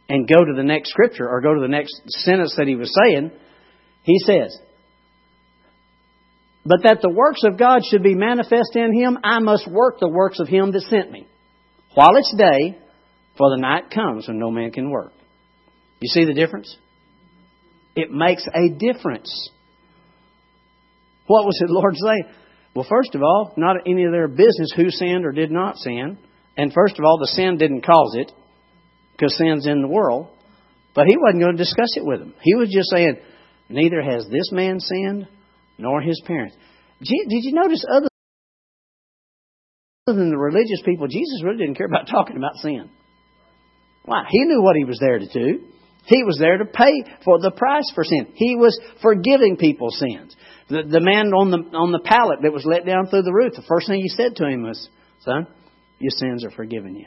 and 0.08 0.28
go 0.28 0.44
to 0.44 0.52
the 0.54 0.62
next 0.62 0.90
scripture 0.90 1.28
or 1.28 1.40
go 1.40 1.54
to 1.54 1.60
the 1.60 1.68
next 1.68 1.92
sentence 2.08 2.54
that 2.56 2.66
he 2.66 2.76
was 2.76 2.92
saying, 3.02 3.30
he 4.02 4.18
says, 4.18 4.56
But 6.64 6.82
that 6.84 7.00
the 7.02 7.10
works 7.10 7.42
of 7.44 7.58
God 7.58 7.82
should 7.84 8.02
be 8.02 8.14
manifest 8.14 8.74
in 8.74 8.92
him, 8.94 9.18
I 9.22 9.38
must 9.38 9.70
work 9.70 9.98
the 9.98 10.08
works 10.08 10.40
of 10.40 10.48
him 10.48 10.72
that 10.72 10.82
sent 10.82 11.10
me. 11.10 11.26
While 11.94 12.16
it's 12.16 12.34
day, 12.36 12.78
for 13.38 13.50
the 13.50 13.60
night 13.60 13.90
comes 13.90 14.28
when 14.28 14.38
no 14.38 14.50
man 14.50 14.70
can 14.70 14.90
work. 14.90 15.12
You 16.00 16.08
see 16.08 16.24
the 16.24 16.34
difference? 16.34 16.76
It 17.94 18.10
makes 18.10 18.46
a 18.46 18.70
difference. 18.70 19.50
What 21.26 21.44
was 21.44 21.58
the 21.60 21.72
Lord 21.72 21.94
saying? 21.96 22.24
Well, 22.74 22.86
first 22.88 23.14
of 23.14 23.22
all, 23.22 23.52
not 23.56 23.76
any 23.86 24.04
of 24.04 24.12
their 24.12 24.28
business 24.28 24.72
who 24.74 24.90
sinned 24.90 25.24
or 25.24 25.32
did 25.32 25.50
not 25.50 25.76
sin. 25.76 26.18
And 26.56 26.72
first 26.72 26.98
of 26.98 27.04
all, 27.04 27.18
the 27.18 27.28
sin 27.28 27.58
didn't 27.58 27.82
cause 27.86 28.16
it, 28.18 28.32
because 29.22 29.36
sin's 29.38 29.66
in 29.66 29.82
the 29.82 29.88
world. 29.88 30.28
But 30.94 31.06
he 31.06 31.16
wasn't 31.16 31.42
going 31.42 31.56
to 31.56 31.62
discuss 31.62 31.96
it 31.96 32.04
with 32.04 32.18
them. 32.18 32.34
He 32.42 32.54
was 32.54 32.68
just 32.70 32.90
saying, 32.90 33.16
neither 33.68 34.02
has 34.02 34.26
this 34.26 34.50
man 34.50 34.80
sinned 34.80 35.28
nor 35.78 36.02
his 36.02 36.20
parents. 36.26 36.56
Did 37.00 37.28
you 37.28 37.52
notice 37.52 37.84
other 37.88 38.08
than 40.06 40.30
the 40.30 40.36
religious 40.36 40.82
people, 40.84 41.06
Jesus 41.06 41.42
really 41.44 41.58
didn't 41.58 41.76
care 41.76 41.86
about 41.86 42.08
talking 42.08 42.36
about 42.36 42.56
sin. 42.56 42.90
Why? 44.04 44.24
He 44.28 44.44
knew 44.44 44.60
what 44.60 44.76
he 44.76 44.84
was 44.84 44.98
there 45.00 45.18
to 45.20 45.26
do. 45.26 45.60
He 46.06 46.24
was 46.24 46.36
there 46.40 46.58
to 46.58 46.64
pay 46.64 47.04
for 47.24 47.38
the 47.38 47.52
price 47.52 47.90
for 47.94 48.02
sin. 48.02 48.32
He 48.34 48.56
was 48.56 48.78
forgiving 49.00 49.56
people's 49.56 49.96
sins. 50.00 50.34
The, 50.68 50.82
the 50.82 51.00
man 51.00 51.32
on 51.32 51.52
the 51.52 51.76
on 51.78 51.92
the 51.92 52.00
pallet 52.00 52.40
that 52.42 52.52
was 52.52 52.66
let 52.66 52.84
down 52.84 53.06
through 53.06 53.22
the 53.22 53.32
roof, 53.32 53.52
the 53.54 53.62
first 53.68 53.86
thing 53.86 54.00
he 54.00 54.08
said 54.08 54.34
to 54.36 54.48
him 54.48 54.64
was, 54.64 54.88
"Son, 55.20 55.46
your 56.00 56.10
sins 56.10 56.44
are 56.44 56.50
forgiven 56.50 56.96
you." 56.96 57.06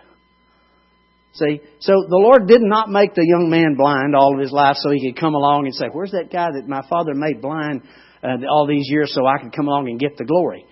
See, 1.36 1.60
so 1.80 1.94
the 2.08 2.18
Lord 2.18 2.48
did 2.48 2.62
not 2.62 2.90
make 2.90 3.14
the 3.14 3.26
young 3.26 3.50
man 3.50 3.76
blind 3.76 4.16
all 4.16 4.34
of 4.34 4.40
his 4.40 4.54
life 4.54 4.78
so 4.80 4.90
he 4.90 5.12
could 5.12 5.20
come 5.20 5.36
along 5.36 5.66
and 5.66 5.76
say, 5.76 5.88
"Where's 5.92 6.12
that 6.12 6.32
guy 6.32 6.48
that 6.52 6.68
my 6.68 6.82
father 6.90 7.14
made 7.14 7.42
blind 7.42 7.82
uh, 8.24 8.38
all 8.50 8.66
these 8.68 8.90
years 8.90 9.14
so 9.14 9.26
I 9.26 9.42
could 9.42 9.54
come 9.54 9.68
along 9.68 9.90
and 9.90 10.00
get 10.00 10.18
the 10.18 10.24
glory?" 10.24 10.66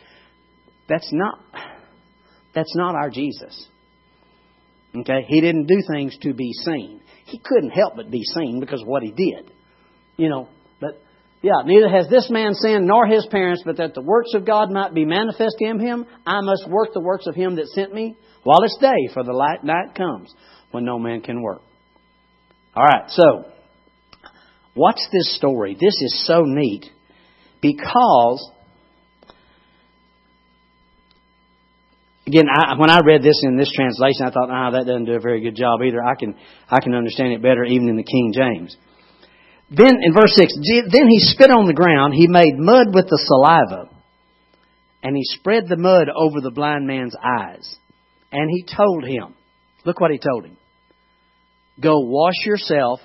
That's 0.87 1.09
not 1.11 1.39
that's 2.53 2.75
not 2.75 2.95
our 2.95 3.09
Jesus. 3.09 3.67
Okay? 4.95 5.25
He 5.27 5.41
didn't 5.41 5.65
do 5.65 5.81
things 5.91 6.17
to 6.21 6.33
be 6.33 6.53
seen. 6.53 7.01
He 7.25 7.39
couldn't 7.43 7.71
help 7.71 7.95
but 7.95 8.11
be 8.11 8.23
seen 8.23 8.59
because 8.59 8.81
of 8.81 8.87
what 8.87 9.03
he 9.03 9.11
did. 9.11 9.51
You 10.17 10.29
know, 10.29 10.47
yeah, 11.43 11.61
neither 11.65 11.89
has 11.89 12.07
this 12.09 12.29
man 12.29 12.53
sinned 12.53 12.87
nor 12.87 13.05
his 13.05 13.27
parents, 13.29 13.63
but 13.65 13.75
that 13.75 13.93
the 13.93 14.01
works 14.01 14.31
of 14.33 14.45
God 14.45 14.71
might 14.71 14.93
be 14.93 15.03
manifest 15.03 15.57
in 15.59 15.77
him. 15.77 16.05
I 16.25 16.39
must 16.41 16.69
work 16.69 16.93
the 16.93 17.01
works 17.01 17.27
of 17.27 17.35
him 17.35 17.57
that 17.57 17.67
sent 17.67 17.93
me 17.93 18.15
while 18.43 18.63
it's 18.63 18.77
day, 18.79 19.13
for 19.13 19.23
the 19.23 19.33
light 19.33 19.61
night 19.61 19.93
comes 19.93 20.33
when 20.71 20.85
no 20.85 20.97
man 20.97 21.19
can 21.19 21.41
work. 21.41 21.61
All 22.73 22.85
right, 22.85 23.09
so 23.09 23.45
watch 24.73 24.99
this 25.11 25.35
story. 25.35 25.73
This 25.73 25.93
is 26.01 26.23
so 26.25 26.43
neat 26.45 26.85
because 27.61 28.49
Again, 32.25 32.45
I, 32.49 32.79
when 32.79 32.89
I 32.89 33.01
read 33.05 33.21
this 33.21 33.41
in 33.43 33.57
this 33.57 33.69
translation, 33.75 34.25
I 34.25 34.31
thought, 34.31 34.49
ah, 34.49 34.71
that 34.71 34.85
doesn't 34.85 35.03
do 35.03 35.15
a 35.15 35.19
very 35.19 35.41
good 35.41 35.57
job 35.57 35.81
either. 35.85 36.01
I 36.01 36.15
can, 36.17 36.35
I 36.69 36.79
can 36.79 36.95
understand 36.95 37.33
it 37.33 37.41
better 37.41 37.65
even 37.65 37.89
in 37.89 37.97
the 37.97 38.03
King 38.03 38.31
James. 38.33 38.77
Then 39.75 39.97
in 40.01 40.13
verse 40.13 40.35
6, 40.35 40.53
then 40.91 41.07
he 41.07 41.19
spit 41.19 41.49
on 41.49 41.65
the 41.65 41.73
ground, 41.73 42.13
he 42.13 42.27
made 42.27 42.53
mud 42.57 42.93
with 42.93 43.05
the 43.07 43.19
saliva, 43.25 43.89
and 45.01 45.15
he 45.15 45.23
spread 45.23 45.67
the 45.67 45.77
mud 45.77 46.09
over 46.15 46.41
the 46.41 46.51
blind 46.51 46.85
man's 46.85 47.15
eyes. 47.15 47.75
And 48.31 48.49
he 48.51 48.63
told 48.63 49.03
him, 49.03 49.33
look 49.83 49.99
what 49.99 50.11
he 50.11 50.19
told 50.19 50.45
him. 50.45 50.57
Go 51.81 51.99
wash 52.01 52.45
yourself 52.45 52.99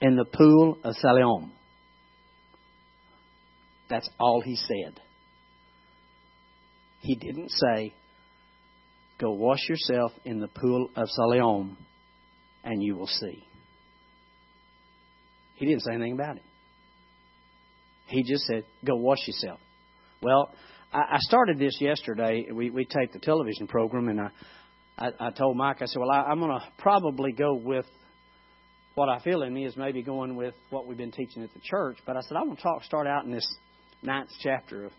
in 0.00 0.16
the 0.16 0.26
pool 0.26 0.78
of 0.84 0.94
Siloam. 0.96 1.52
That's 3.88 4.08
all 4.20 4.42
he 4.42 4.56
said. 4.56 5.00
He 7.00 7.14
didn't 7.14 7.50
say, 7.50 7.94
Go 9.18 9.32
wash 9.32 9.68
yourself 9.68 10.12
in 10.24 10.38
the 10.38 10.48
pool 10.48 10.90
of 10.94 11.08
Siloam, 11.08 11.76
and 12.62 12.82
you 12.82 12.94
will 12.94 13.08
see. 13.08 13.47
He 15.58 15.66
didn't 15.66 15.82
say 15.82 15.94
anything 15.94 16.12
about 16.12 16.36
it. 16.36 16.42
He 18.06 18.22
just 18.22 18.44
said, 18.44 18.64
Go 18.84 18.94
wash 18.96 19.18
yourself. 19.26 19.60
Well, 20.22 20.54
I, 20.92 21.18
started 21.18 21.58
this 21.58 21.76
yesterday. 21.80 22.46
We, 22.52 22.70
we 22.70 22.84
take 22.84 23.12
the 23.12 23.18
television 23.18 23.66
program, 23.66 24.08
and 24.08 24.20
I, 24.20 24.30
I, 24.96 25.10
I 25.20 25.30
told 25.30 25.56
Mike, 25.56 25.82
I 25.82 25.86
said, 25.86 25.98
Well, 25.98 26.10
I, 26.10 26.22
I'm 26.22 26.38
going 26.38 26.58
to 26.58 26.64
probably 26.78 27.32
go 27.32 27.54
with 27.54 27.86
what 28.94 29.08
I 29.08 29.20
feel 29.20 29.42
in 29.42 29.52
me 29.52 29.66
is 29.66 29.76
maybe 29.76 30.02
going 30.02 30.36
with 30.36 30.54
what 30.70 30.86
we've 30.86 30.96
been 30.96 31.12
teaching 31.12 31.42
at 31.42 31.52
the 31.52 31.60
church. 31.62 31.98
But 32.06 32.16
I 32.16 32.20
said, 32.20 32.36
I 32.36 32.42
want 32.42 32.58
to 32.58 32.62
talk, 32.62 32.84
start 32.84 33.06
out 33.06 33.24
in 33.24 33.32
this 33.32 33.46
ninth 34.02 34.30
chapter 34.40 34.86
of, 34.86 34.92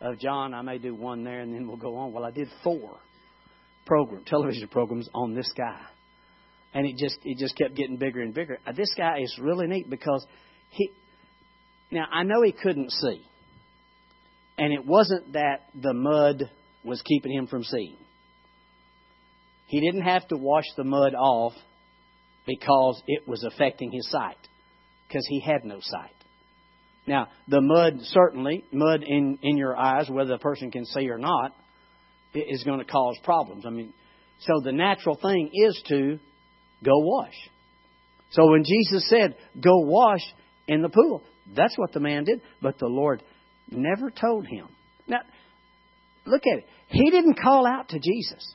of 0.00 0.18
John. 0.18 0.54
I 0.54 0.62
may 0.62 0.78
do 0.78 0.94
one 0.94 1.24
there, 1.24 1.40
and 1.40 1.52
then 1.52 1.66
we'll 1.66 1.76
go 1.76 1.96
on. 1.96 2.12
Well, 2.12 2.24
I 2.24 2.30
did 2.30 2.48
four 2.62 2.96
program, 3.86 4.24
television 4.24 4.68
programs 4.68 5.08
on 5.14 5.34
this 5.34 5.50
guy, 5.56 5.80
and 6.74 6.86
it 6.86 6.96
just 6.96 7.18
it 7.24 7.38
just 7.38 7.56
kept 7.56 7.74
getting 7.74 7.96
bigger 7.96 8.20
and 8.20 8.34
bigger. 8.34 8.58
Uh, 8.66 8.72
this 8.72 8.92
guy 8.96 9.20
is 9.20 9.34
really 9.40 9.66
neat 9.66 9.88
because 9.88 10.24
he. 10.70 10.90
Now 11.90 12.06
I 12.12 12.22
know 12.24 12.42
he 12.42 12.52
couldn't 12.52 12.90
see, 12.90 13.22
and 14.58 14.72
it 14.72 14.84
wasn't 14.84 15.32
that 15.34 15.68
the 15.74 15.94
mud 15.94 16.50
was 16.84 17.02
keeping 17.02 17.32
him 17.32 17.46
from 17.46 17.64
seeing. 17.64 17.96
He 19.66 19.80
didn't 19.80 20.02
have 20.02 20.26
to 20.28 20.36
wash 20.36 20.64
the 20.76 20.84
mud 20.84 21.14
off 21.14 21.52
because 22.46 23.02
it 23.06 23.26
was 23.26 23.42
affecting 23.44 23.90
his 23.90 24.08
sight, 24.10 24.38
because 25.08 25.26
he 25.28 25.40
had 25.40 25.64
no 25.64 25.78
sight. 25.80 26.12
Now, 27.06 27.28
the 27.48 27.60
mud, 27.60 27.98
certainly, 28.02 28.64
mud 28.72 29.02
in, 29.04 29.38
in 29.42 29.56
your 29.56 29.76
eyes, 29.76 30.08
whether 30.10 30.30
the 30.30 30.38
person 30.38 30.70
can 30.70 30.84
see 30.84 31.08
or 31.08 31.18
not, 31.18 31.54
is 32.34 32.64
going 32.64 32.80
to 32.80 32.84
cause 32.84 33.16
problems. 33.22 33.64
I 33.66 33.70
mean, 33.70 33.92
so 34.40 34.60
the 34.62 34.72
natural 34.72 35.16
thing 35.16 35.50
is 35.52 35.82
to 35.88 36.18
go 36.84 36.98
wash. 36.98 37.34
So 38.30 38.50
when 38.50 38.64
Jesus 38.64 39.08
said, 39.08 39.36
go 39.60 39.78
wash 39.78 40.22
in 40.68 40.82
the 40.82 40.88
pool, 40.88 41.22
that's 41.54 41.76
what 41.76 41.92
the 41.92 42.00
man 42.00 42.24
did. 42.24 42.40
But 42.60 42.78
the 42.78 42.86
Lord 42.86 43.22
never 43.70 44.10
told 44.10 44.46
him. 44.46 44.68
Now, 45.06 45.20
look 46.26 46.42
at 46.46 46.58
it. 46.58 46.66
He 46.88 47.10
didn't 47.10 47.38
call 47.40 47.66
out 47.66 47.88
to 47.90 47.98
Jesus. 47.98 48.54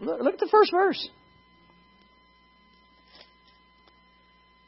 Look, 0.00 0.20
look 0.20 0.34
at 0.34 0.40
the 0.40 0.48
first 0.50 0.72
verse. 0.72 1.08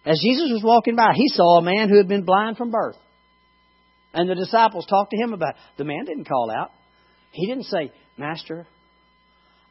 As 0.07 0.21
Jesus 0.23 0.51
was 0.53 0.63
walking 0.63 0.97
by, 0.97 1.13
he 1.15 1.29
saw 1.29 1.59
a 1.59 1.63
man 1.63 1.89
who 1.89 1.97
had 1.97 2.09
been 2.09 2.25
blind 2.25 2.57
from 2.57 2.71
birth. 2.71 2.97
And 4.13 4.29
the 4.29 4.35
disciples 4.35 4.87
talked 4.87 5.11
to 5.11 5.17
him 5.17 5.33
about 5.33 5.55
it. 5.55 5.61
The 5.79 5.85
man 5.85 6.05
didn't 6.05 6.29
call 6.29 6.51
out. 6.51 6.71
He 7.33 7.47
didn't 7.49 7.65
say, 7.65 7.91
Master, 8.17 8.67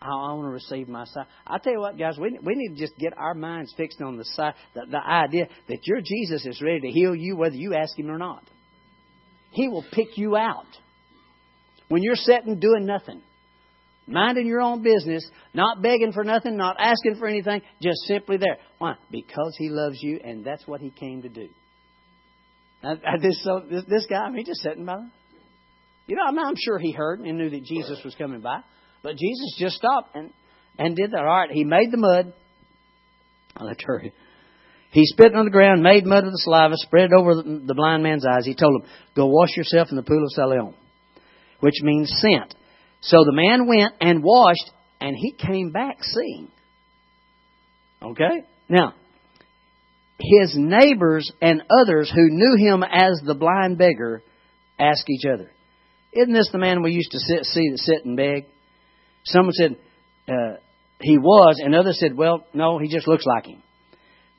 I 0.03 0.33
want 0.33 0.45
to 0.45 0.50
receive 0.50 0.88
my 0.88 1.05
sight. 1.05 1.27
I 1.48 1.57
tell 1.57 1.74
you 1.74 1.79
what, 1.79 1.98
guys, 1.98 2.17
we, 2.19 2.38
we 2.43 2.55
need 2.55 2.75
to 2.75 2.81
just 2.81 2.98
get 2.98 3.13
our 3.17 3.33
minds 3.33 3.74
fixed 3.77 4.01
on 4.01 4.17
the, 4.17 4.25
side, 4.25 4.53
the, 4.74 4.86
the 4.89 5.00
idea 5.00 5.48
that 5.69 5.79
your 5.88 6.01
Jesus 6.01 6.45
is 6.45 6.62
ready 6.62 6.81
to 6.81 6.88
heal 6.89 7.15
you 7.15 7.36
whether 7.36 7.55
you 7.55 7.74
ask 7.74 7.98
Him 7.98 8.10
or 8.10 8.17
not. 8.17 8.43
He 9.51 9.67
will 9.67 9.86
pick 9.91 10.17
you 10.17 10.36
out. 10.36 10.65
When 11.88 12.03
you're 12.03 12.15
sitting 12.15 12.60
doing 12.60 12.86
nothing, 12.86 13.22
minding 14.07 14.48
your 14.48 14.62
own 14.62 14.83
business, 14.83 15.27
not 15.53 15.81
begging 15.81 16.12
for 16.12 16.24
nothing, 16.24 16.57
not 16.57 16.77
asking 16.79 17.15
for 17.17 17.27
anything, 17.27 17.62
just 17.81 18.00
simply 18.07 18.38
there. 18.38 18.57
Why? 18.79 18.95
Because 19.12 19.55
He 19.57 19.69
loves 19.69 19.98
you, 20.01 20.19
and 20.24 20.43
that's 20.43 20.67
what 20.67 20.81
He 20.81 20.89
came 20.89 21.22
to 21.22 21.29
do. 21.29 21.48
Now, 22.83 22.95
this, 23.22 23.41
so, 23.43 23.62
this, 23.69 23.83
this 23.88 24.05
guy, 24.10 24.25
I 24.25 24.29
mean, 24.29 24.45
just 24.45 24.62
sitting 24.62 24.86
by 24.86 24.98
you 26.07 26.17
know, 26.17 26.24
I'm 26.25 26.55
sure 26.57 26.79
he 26.79 26.91
heard 26.91 27.22
and 27.22 27.38
knew 27.38 27.50
that 27.50 27.63
Jesus 27.63 28.00
was 28.03 28.13
coming 28.15 28.41
by. 28.41 28.60
But 29.03 29.17
Jesus 29.17 29.55
just 29.60 29.75
stopped 29.75 30.15
and, 30.15 30.31
and 30.79 30.95
did 30.95 31.12
that. 31.12 31.19
All 31.19 31.25
right, 31.25 31.51
he 31.51 31.65
made 31.65 31.91
the 31.91 31.98
mud. 31.98 32.33
I'll 33.57 33.67
let 33.67 33.81
you. 33.81 34.12
He 34.91 35.05
spit 35.05 35.36
on 35.36 35.45
the 35.45 35.51
ground, 35.51 35.83
made 35.83 36.05
mud 36.05 36.24
with 36.24 36.33
the 36.33 36.41
saliva, 36.43 36.75
spread 36.77 37.10
it 37.12 37.17
over 37.17 37.36
the 37.36 37.74
blind 37.75 38.03
man's 38.03 38.25
eyes. 38.25 38.45
He 38.45 38.55
told 38.55 38.81
him, 38.81 38.89
Go 39.15 39.25
wash 39.25 39.57
yourself 39.57 39.89
in 39.89 39.98
the 39.98 40.03
pool 40.03 40.24
of 40.24 40.31
Siloam, 40.31 40.75
which 41.60 41.81
means 41.81 42.13
sent. 42.19 42.55
So 43.01 43.17
the 43.25 43.33
man 43.33 43.67
went 43.67 43.93
and 44.00 44.24
washed, 44.24 44.72
and 45.01 45.15
he 45.17 45.33
came 45.33 45.72
back 45.72 45.98
seeing. 46.01 46.50
Okay? 48.01 48.43
Now, 48.69 48.93
his 50.19 50.53
neighbors 50.55 51.29
and 51.41 51.63
others 51.69 52.12
who 52.13 52.29
knew 52.29 52.55
him 52.57 52.83
as 52.83 53.19
the 53.25 53.36
blind 53.36 53.77
beggar 53.77 54.22
asked 54.79 55.10
each 55.10 55.25
other, 55.25 55.51
isn't 56.13 56.33
this 56.33 56.50
the 56.51 56.60
man 56.60 56.83
we 56.83 56.91
used 56.91 57.12
to 57.12 57.19
sit, 57.19 57.45
see 57.45 57.69
that 57.72 57.79
sit 57.79 58.05
and 58.05 58.15
beg? 58.15 58.45
Someone 59.25 59.53
said, 59.53 59.75
uh, 60.27 60.57
he 60.99 61.17
was, 61.17 61.61
and 61.63 61.75
others 61.75 61.99
said, 61.99 62.15
well, 62.15 62.45
no, 62.53 62.79
he 62.79 62.87
just 62.87 63.07
looks 63.07 63.25
like 63.25 63.45
him. 63.45 63.61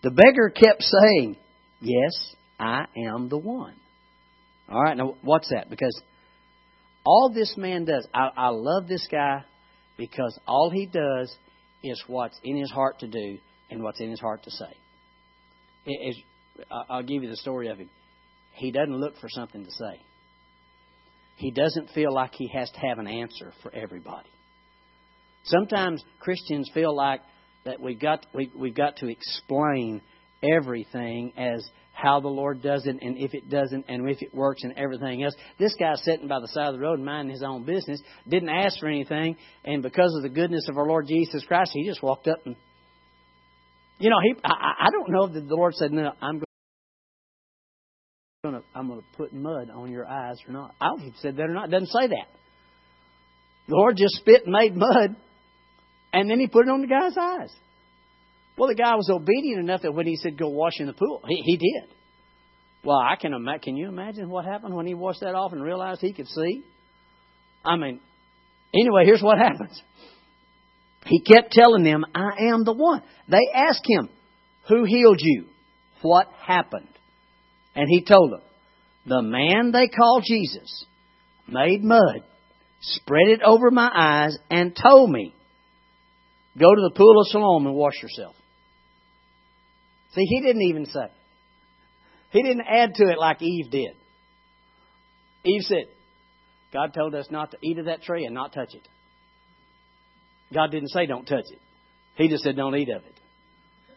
The 0.02 0.10
beggar 0.10 0.50
kept 0.50 0.82
saying, 0.82 1.36
yes, 1.80 2.34
I 2.58 2.86
am 2.96 3.28
the 3.28 3.38
one. 3.38 3.74
All 4.68 4.82
right, 4.82 4.96
now 4.96 5.16
what's 5.22 5.50
that? 5.50 5.68
Because 5.68 5.98
all 7.04 7.30
this 7.34 7.54
man 7.56 7.84
does, 7.84 8.06
I, 8.14 8.30
I 8.36 8.48
love 8.48 8.88
this 8.88 9.06
guy 9.10 9.44
because 9.96 10.38
all 10.46 10.70
he 10.70 10.86
does 10.86 11.34
is 11.82 12.02
what's 12.06 12.38
in 12.42 12.56
his 12.56 12.70
heart 12.70 13.00
to 13.00 13.08
do 13.08 13.38
and 13.70 13.82
what's 13.82 14.00
in 14.00 14.10
his 14.10 14.20
heart 14.20 14.42
to 14.44 14.50
say. 14.50 14.76
It, 15.86 16.16
I'll 16.88 17.02
give 17.02 17.22
you 17.22 17.28
the 17.28 17.36
story 17.36 17.68
of 17.68 17.78
him. 17.78 17.90
He 18.52 18.70
doesn't 18.70 18.94
look 18.94 19.18
for 19.20 19.28
something 19.28 19.64
to 19.64 19.70
say 19.70 20.00
he 21.36 21.50
doesn't 21.50 21.90
feel 21.90 22.12
like 22.12 22.32
he 22.34 22.48
has 22.48 22.70
to 22.70 22.80
have 22.80 22.98
an 22.98 23.06
answer 23.06 23.52
for 23.62 23.74
everybody. 23.74 24.28
Sometimes 25.44 26.02
Christians 26.20 26.70
feel 26.74 26.94
like 26.94 27.20
that 27.64 27.80
we've 27.80 28.00
got 28.00 28.26
we, 28.34 28.50
we've 28.56 28.74
got 28.74 28.96
to 28.96 29.08
explain 29.08 30.02
everything 30.42 31.32
as 31.36 31.66
how 31.92 32.20
the 32.20 32.28
Lord 32.28 32.60
does 32.60 32.86
it 32.86 32.96
and 33.00 33.16
if 33.16 33.34
it 33.34 33.48
doesn't 33.48 33.86
and 33.88 34.08
if 34.10 34.20
it 34.20 34.34
works 34.34 34.64
and 34.64 34.74
everything 34.76 35.22
else. 35.22 35.34
This 35.58 35.74
guy 35.78 35.94
sitting 35.96 36.28
by 36.28 36.40
the 36.40 36.48
side 36.48 36.68
of 36.68 36.74
the 36.74 36.80
road 36.80 37.00
minding 37.00 37.32
his 37.32 37.42
own 37.42 37.64
business, 37.64 38.00
didn't 38.28 38.48
ask 38.48 38.78
for 38.80 38.88
anything, 38.88 39.36
and 39.64 39.82
because 39.82 40.12
of 40.16 40.22
the 40.22 40.28
goodness 40.28 40.66
of 40.68 40.76
our 40.76 40.86
Lord 40.86 41.06
Jesus 41.06 41.44
Christ, 41.46 41.70
he 41.72 41.86
just 41.86 42.02
walked 42.02 42.26
up 42.26 42.38
and 42.46 42.56
You 44.00 44.10
know, 44.10 44.16
he. 44.22 44.34
I, 44.44 44.86
I 44.86 44.90
don't 44.90 45.10
know 45.10 45.28
that 45.28 45.48
the 45.48 45.54
Lord 45.54 45.74
said, 45.74 45.92
"No, 45.92 46.10
I'm 46.20 46.42
going 48.42 48.54
to, 48.54 48.62
I'm 48.74 48.88
going 48.88 49.00
to 49.00 49.06
put 49.16 49.32
mud 49.32 49.70
on 49.70 49.90
your 49.90 50.06
eyes 50.06 50.36
or 50.46 50.52
not." 50.52 50.74
I 50.80 50.86
don't 50.88 51.00
know 51.00 51.06
if 51.06 51.14
he 51.14 51.20
said 51.20 51.36
that 51.36 51.44
or 51.44 51.54
not. 51.54 51.68
It 51.68 51.70
doesn't 51.70 51.88
say 51.88 52.08
that. 52.08 52.26
The 53.68 53.76
Lord 53.76 53.96
just 53.96 54.16
spit 54.16 54.42
and 54.44 54.52
made 54.52 54.76
mud, 54.76 55.16
and 56.14 56.30
then 56.30 56.40
He 56.40 56.46
put 56.46 56.66
it 56.66 56.70
on 56.70 56.80
the 56.80 56.86
guy's 56.86 57.16
eyes. 57.16 57.52
Well, 58.56 58.68
the 58.68 58.74
guy 58.74 58.94
was 58.94 59.10
obedient 59.10 59.60
enough 59.60 59.82
that 59.82 59.92
when 59.92 60.06
He 60.06 60.16
said, 60.16 60.38
"Go 60.38 60.48
wash 60.48 60.74
in 60.78 60.86
the 60.86 60.92
pool," 60.92 61.22
he, 61.28 61.42
he 61.44 61.56
did. 61.56 61.94
Well, 62.84 62.98
I 62.98 63.16
can 63.16 63.32
imagine. 63.32 63.60
Can 63.60 63.76
you 63.76 63.88
imagine 63.88 64.28
what 64.28 64.44
happened 64.44 64.74
when 64.74 64.86
he 64.86 64.94
washed 64.94 65.20
that 65.20 65.34
off 65.34 65.52
and 65.52 65.62
realized 65.62 66.00
he 66.00 66.12
could 66.12 66.28
see? 66.28 66.62
I 67.64 67.76
mean, 67.76 68.00
anyway, 68.74 69.06
here's 69.06 69.22
what 69.22 69.38
happens. 69.42 69.80
He 71.06 71.20
kept 71.20 71.52
telling 71.52 71.82
them, 71.82 72.04
I 72.14 72.50
am 72.50 72.64
the 72.64 72.74
one. 72.74 73.02
They 73.28 73.50
asked 73.54 73.84
him, 73.86 74.08
Who 74.68 74.84
healed 74.84 75.20
you? 75.20 75.46
What 76.02 76.28
happened? 76.46 76.88
And 77.74 77.86
he 77.88 78.04
told 78.04 78.32
them, 78.32 78.42
The 79.06 79.22
man 79.22 79.72
they 79.72 79.88
call 79.88 80.20
Jesus 80.22 80.84
made 81.48 81.82
mud, 81.82 82.22
spread 82.80 83.28
it 83.28 83.42
over 83.42 83.70
my 83.70 83.90
eyes, 83.94 84.38
and 84.50 84.76
told 84.76 85.10
me, 85.10 85.34
Go 86.58 86.68
to 86.68 86.88
the 86.88 86.94
pool 86.96 87.20
of 87.20 87.26
Siloam 87.28 87.66
and 87.66 87.74
wash 87.74 88.00
yourself. 88.02 88.36
See, 90.14 90.24
he 90.24 90.40
didn't 90.40 90.62
even 90.62 90.86
say. 90.86 91.06
He 92.30 92.42
didn't 92.42 92.66
add 92.68 92.94
to 92.94 93.04
it 93.04 93.18
like 93.18 93.42
Eve 93.42 93.70
did. 93.70 93.92
Eve 95.44 95.62
said, 95.62 95.86
God 96.72 96.94
told 96.94 97.14
us 97.14 97.26
not 97.30 97.52
to 97.52 97.58
eat 97.62 97.78
of 97.78 97.86
that 97.86 98.02
tree 98.02 98.24
and 98.24 98.34
not 98.34 98.52
touch 98.52 98.74
it. 98.74 98.86
God 100.52 100.70
didn't 100.70 100.88
say 100.88 101.06
don't 101.06 101.26
touch 101.26 101.44
it. 101.50 101.60
He 102.16 102.28
just 102.28 102.44
said 102.44 102.56
don't 102.56 102.76
eat 102.76 102.88
of 102.90 103.02
it. 103.04 103.20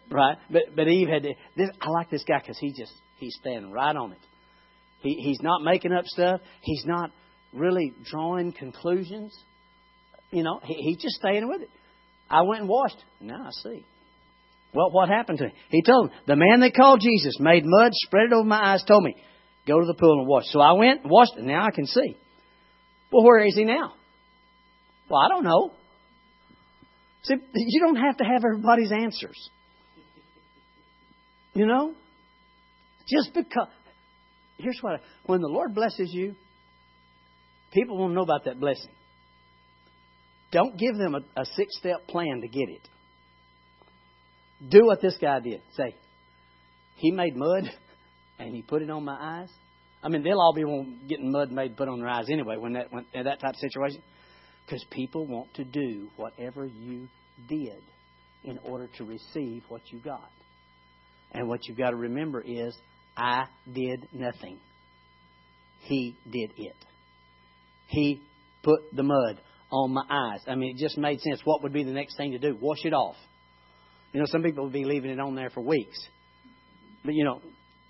Right? 0.09 0.37
But 0.49 0.75
but 0.75 0.87
Eve 0.87 1.07
had 1.07 1.23
to, 1.23 1.33
this, 1.55 1.69
I 1.81 1.89
like 1.89 2.09
this 2.09 2.23
guy 2.23 2.39
because 2.39 2.57
he 2.59 2.73
just 2.73 2.93
he's 3.17 3.35
standing 3.39 3.71
right 3.71 3.95
on 3.95 4.13
it. 4.13 4.19
He 5.01 5.15
he's 5.15 5.39
not 5.41 5.63
making 5.63 5.91
up 5.91 6.05
stuff. 6.05 6.41
He's 6.61 6.83
not 6.85 7.11
really 7.53 7.93
drawing 8.05 8.53
conclusions. 8.53 9.37
You 10.31 10.43
know, 10.43 10.59
he, 10.63 10.75
he's 10.75 10.97
just 10.97 11.15
staying 11.15 11.47
with 11.47 11.61
it. 11.61 11.69
I 12.29 12.41
went 12.41 12.61
and 12.61 12.69
washed. 12.69 12.97
Now 13.21 13.45
I 13.45 13.49
see. 13.63 13.85
Well, 14.73 14.91
what 14.91 15.09
happened 15.09 15.39
to 15.39 15.45
him? 15.45 15.53
He 15.69 15.81
told 15.81 16.09
him, 16.09 16.17
the 16.27 16.35
man 16.35 16.59
they 16.59 16.71
called 16.71 17.01
Jesus 17.01 17.39
made 17.39 17.63
mud, 17.65 17.91
spread 17.93 18.25
it 18.25 18.33
over 18.33 18.47
my 18.47 18.73
eyes, 18.73 18.83
told 18.83 19.03
me, 19.03 19.15
go 19.65 19.79
to 19.79 19.85
the 19.85 19.93
pool 19.93 20.19
and 20.19 20.27
wash. 20.27 20.43
So 20.47 20.59
I 20.59 20.73
went, 20.73 21.01
and 21.03 21.11
washed, 21.11 21.35
and 21.37 21.47
now 21.47 21.65
I 21.65 21.71
can 21.71 21.85
see. 21.85 22.17
Well, 23.11 23.23
where 23.25 23.45
is 23.45 23.55
he 23.55 23.63
now? 23.63 23.93
Well, 25.09 25.19
I 25.19 25.29
don't 25.29 25.45
know. 25.45 25.71
See, 27.23 27.35
you 27.55 27.81
don't 27.81 27.95
have 27.95 28.17
to 28.17 28.23
have 28.23 28.43
everybody's 28.45 28.91
answers. 28.91 29.49
You 31.53 31.65
know? 31.65 31.93
Just 33.07 33.33
because. 33.33 33.69
Here's 34.57 34.77
what 34.81 34.95
I, 34.95 34.97
when 35.25 35.41
the 35.41 35.47
Lord 35.47 35.73
blesses 35.73 36.11
you, 36.11 36.35
people 37.71 37.97
won't 37.97 38.13
know 38.13 38.23
about 38.23 38.45
that 38.45 38.59
blessing. 38.59 38.91
Don't 40.57 40.75
give 40.75 40.97
them 40.97 41.13
a, 41.13 41.19
a 41.39 41.45
six 41.55 41.77
step 41.77 42.07
plan 42.07 42.41
to 42.41 42.47
get 42.47 42.67
it. 42.67 42.81
Do 44.67 44.87
what 44.87 44.99
this 45.03 45.15
guy 45.21 45.39
did. 45.39 45.61
Say, 45.73 45.95
he 46.95 47.11
made 47.11 47.35
mud 47.35 47.69
and 48.39 48.55
he 48.55 48.63
put 48.63 48.81
it 48.81 48.89
on 48.89 49.05
my 49.05 49.17
eyes. 49.21 49.49
I 50.01 50.09
mean, 50.09 50.23
they'll 50.23 50.39
all 50.39 50.55
be 50.55 50.63
getting 51.07 51.31
mud 51.31 51.51
made 51.51 51.77
put 51.77 51.87
on 51.87 51.99
their 51.99 52.09
eyes 52.09 52.25
anyway 52.31 52.55
when 52.57 52.73
that 52.73 52.91
when, 52.91 53.05
that 53.13 53.39
type 53.39 53.53
of 53.53 53.55
situation. 53.57 54.01
Because 54.65 54.83
people 54.89 55.27
want 55.27 55.53
to 55.53 55.63
do 55.63 56.09
whatever 56.15 56.65
you 56.65 57.07
did 57.47 57.83
in 58.43 58.57
order 58.63 58.89
to 58.97 59.03
receive 59.05 59.61
what 59.67 59.81
you 59.91 59.99
got. 59.99 60.31
And 61.33 61.47
what 61.47 61.67
you've 61.67 61.77
got 61.77 61.91
to 61.91 61.97
remember 61.97 62.41
is, 62.41 62.75
I 63.15 63.43
did 63.71 64.07
nothing. 64.11 64.57
He 65.81 66.15
did 66.25 66.51
it. 66.57 66.75
He 67.89 68.23
put 68.63 68.79
the 68.91 69.03
mud 69.03 69.39
on 69.71 69.93
my 69.93 70.03
eyes. 70.09 70.39
I 70.47 70.55
mean, 70.55 70.75
it 70.75 70.79
just 70.79 70.97
made 70.97 71.19
sense. 71.21 71.41
What 71.43 71.63
would 71.63 71.73
be 71.73 71.83
the 71.83 71.91
next 71.91 72.17
thing 72.17 72.31
to 72.31 72.39
do? 72.39 72.57
Wash 72.59 72.85
it 72.85 72.93
off. 72.93 73.15
You 74.13 74.21
know, 74.21 74.25
some 74.27 74.43
people 74.43 74.63
would 74.65 74.73
be 74.73 74.85
leaving 74.85 75.11
it 75.11 75.19
on 75.19 75.35
there 75.35 75.49
for 75.49 75.61
weeks. 75.61 75.99
But, 77.03 77.13
you 77.13 77.25
know, 77.25 77.41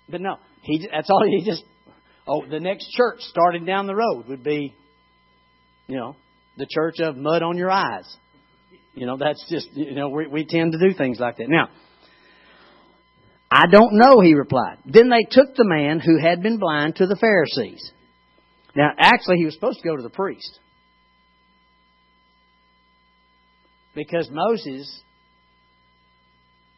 but 0.08 0.20
no. 0.20 0.36
He, 0.62 0.86
that's 0.92 1.08
all 1.10 1.24
he 1.24 1.44
just, 1.44 1.64
oh, 2.26 2.44
the 2.48 2.60
next 2.60 2.90
church 2.90 3.20
starting 3.20 3.64
down 3.64 3.86
the 3.86 3.94
road 3.94 4.26
would 4.28 4.42
be, 4.42 4.74
you 5.86 5.96
know, 5.96 6.16
the 6.56 6.66
church 6.68 6.96
of 7.00 7.16
mud 7.16 7.42
on 7.42 7.56
your 7.56 7.70
eyes. 7.70 8.16
You 8.94 9.06
know, 9.06 9.16
that's 9.16 9.44
just, 9.48 9.68
you 9.74 9.94
know, 9.94 10.08
we, 10.08 10.26
we 10.26 10.44
tend 10.44 10.72
to 10.72 10.78
do 10.78 10.94
things 10.94 11.20
like 11.20 11.36
that. 11.36 11.48
Now, 11.48 11.68
I 13.50 13.64
don't 13.70 13.94
know, 13.94 14.20
he 14.20 14.34
replied. 14.34 14.78
Then 14.84 15.08
they 15.08 15.24
took 15.30 15.54
the 15.54 15.64
man 15.64 16.00
who 16.00 16.18
had 16.18 16.42
been 16.42 16.58
blind 16.58 16.96
to 16.96 17.06
the 17.06 17.16
Pharisees. 17.16 17.92
Now, 18.76 18.90
actually, 18.98 19.38
he 19.38 19.44
was 19.44 19.54
supposed 19.54 19.78
to 19.80 19.88
go 19.88 19.96
to 19.96 20.02
the 20.02 20.10
priest. 20.10 20.58
Because 23.98 24.30
Moses 24.30 25.02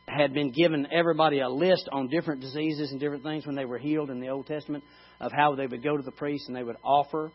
had 0.08 0.32
been 0.32 0.52
given 0.52 0.86
everybody 0.90 1.40
a 1.40 1.50
list 1.50 1.86
on 1.92 2.08
different 2.08 2.40
diseases 2.40 2.92
and 2.92 2.98
different 2.98 3.22
things 3.22 3.44
when 3.44 3.56
they 3.56 3.66
were 3.66 3.76
healed 3.76 4.08
in 4.08 4.20
the 4.20 4.30
Old 4.30 4.46
Testament 4.46 4.84
of 5.20 5.30
how 5.30 5.54
they 5.54 5.66
would 5.66 5.82
go 5.82 5.98
to 5.98 6.02
the 6.02 6.12
priest 6.12 6.44
and 6.48 6.56
they 6.56 6.62
would 6.62 6.78
offer 6.82 7.30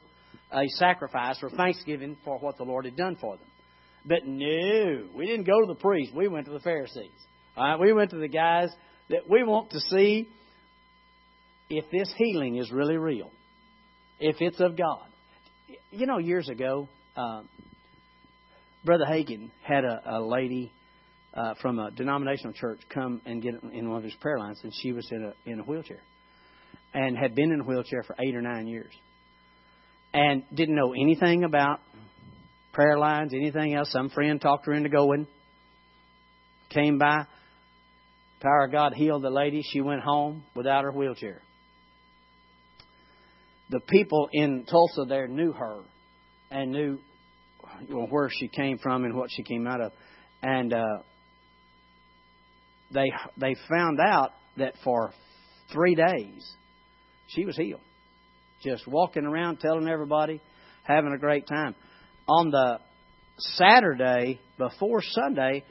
a 0.51 0.63
sacrifice 0.77 1.37
for 1.37 1.51
thanksgiving 1.51 2.17
for 2.25 2.39
what 2.39 2.57
the 2.57 2.63
Lord 2.63 2.85
had 2.85 2.95
done 2.95 3.15
for 3.21 3.37
them. 3.37 3.45
But 4.07 4.25
no, 4.25 5.07
we 5.15 5.27
didn't 5.27 5.45
go 5.45 5.61
to 5.61 5.67
the 5.67 5.79
priest. 5.79 6.15
We 6.15 6.29
went 6.29 6.47
to 6.47 6.51
the 6.51 6.59
Pharisees. 6.61 7.11
All 7.55 7.63
right, 7.63 7.79
we 7.79 7.93
went 7.93 8.09
to 8.09 8.17
the 8.17 8.27
guys 8.27 8.69
that 9.11 9.29
we 9.29 9.43
want 9.43 9.69
to 9.69 9.79
see 9.81 10.27
if 11.69 11.85
this 11.91 12.11
healing 12.17 12.55
is 12.55 12.71
really 12.71 12.97
real, 12.97 13.29
if 14.19 14.37
it's 14.39 14.59
of 14.59 14.75
God. 14.75 15.05
You 15.91 16.07
know, 16.07 16.17
years 16.17 16.49
ago, 16.49 16.89
uh, 17.15 17.43
Brother 18.85 19.05
Hagin 19.05 19.49
had 19.63 19.83
a, 19.83 19.99
a 20.05 20.21
lady 20.21 20.71
uh, 21.33 21.55
from 21.59 21.79
a 21.79 21.89
denominational 21.89 22.53
church 22.53 22.79
come 22.93 23.19
and 23.25 23.41
get 23.41 23.55
in 23.73 23.89
one 23.89 23.97
of 23.97 24.03
his 24.03 24.13
prayer 24.21 24.37
lines, 24.37 24.59
and 24.63 24.71
she 24.81 24.91
was 24.91 25.07
in 25.11 25.23
a 25.23 25.49
in 25.49 25.59
a 25.59 25.63
wheelchair, 25.63 26.01
and 26.93 27.17
had 27.17 27.33
been 27.33 27.51
in 27.51 27.61
a 27.61 27.63
wheelchair 27.63 28.03
for 28.03 28.15
eight 28.19 28.35
or 28.35 28.43
nine 28.43 28.67
years, 28.67 28.93
and 30.13 30.43
didn't 30.53 30.75
know 30.75 30.93
anything 30.93 31.43
about 31.43 31.79
prayer 32.73 32.99
lines, 32.99 33.33
anything 33.33 33.73
else. 33.73 33.91
Some 33.91 34.09
friend 34.09 34.39
talked 34.39 34.67
her 34.67 34.73
into 34.73 34.89
going. 34.89 35.27
Came 36.69 36.99
by. 36.99 37.25
Power 38.39 38.65
of 38.65 38.71
God 38.71 38.93
healed 38.93 39.23
the 39.23 39.29
lady. 39.31 39.63
She 39.63 39.81
went 39.81 40.01
home 40.01 40.43
without 40.55 40.83
her 40.83 40.91
wheelchair. 40.91 41.41
The 43.71 43.79
people 43.79 44.29
in 44.31 44.65
Tulsa 44.69 45.05
there 45.09 45.27
knew 45.27 45.53
her 45.53 45.81
and 46.51 46.71
knew 46.71 46.99
where 47.89 48.29
she 48.31 48.47
came 48.47 48.77
from 48.77 49.03
and 49.03 49.15
what 49.15 49.29
she 49.31 49.43
came 49.43 49.67
out 49.67 49.81
of. 49.81 49.91
And 50.41 50.73
uh, 50.73 50.97
they 52.93 53.11
they 53.37 53.55
found 53.69 53.99
out 53.99 54.31
that 54.57 54.73
for 54.83 55.13
three 55.71 55.95
days 55.95 56.49
she 57.27 57.45
was 57.45 57.57
healed, 57.57 57.81
just 58.63 58.87
walking 58.87 59.25
around 59.25 59.59
telling 59.59 59.87
everybody, 59.87 60.41
having 60.83 61.13
a 61.13 61.19
great 61.19 61.47
time 61.47 61.75
on 62.27 62.49
the 62.49 62.79
Saturday 63.37 64.39
before 64.57 65.01
Sunday, 65.01 65.63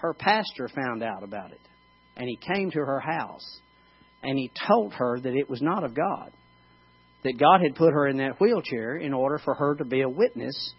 her 0.00 0.14
pastor 0.14 0.68
found 0.68 1.02
out 1.02 1.22
about 1.22 1.52
it. 1.52 1.60
And 2.16 2.28
he 2.28 2.36
came 2.36 2.70
to 2.70 2.78
her 2.78 3.00
house 3.00 3.60
and 4.22 4.38
he 4.38 4.50
told 4.68 4.92
her 4.94 5.20
that 5.20 5.34
it 5.34 5.48
was 5.48 5.62
not 5.62 5.84
of 5.84 5.94
God. 5.94 6.32
That 7.22 7.38
God 7.38 7.60
had 7.62 7.74
put 7.74 7.92
her 7.92 8.06
in 8.06 8.16
that 8.18 8.40
wheelchair 8.40 8.96
in 8.96 9.12
order 9.12 9.38
for 9.44 9.54
her 9.54 9.74
to 9.76 9.84
be 9.84 10.00
a 10.00 10.08
witness 10.08 10.74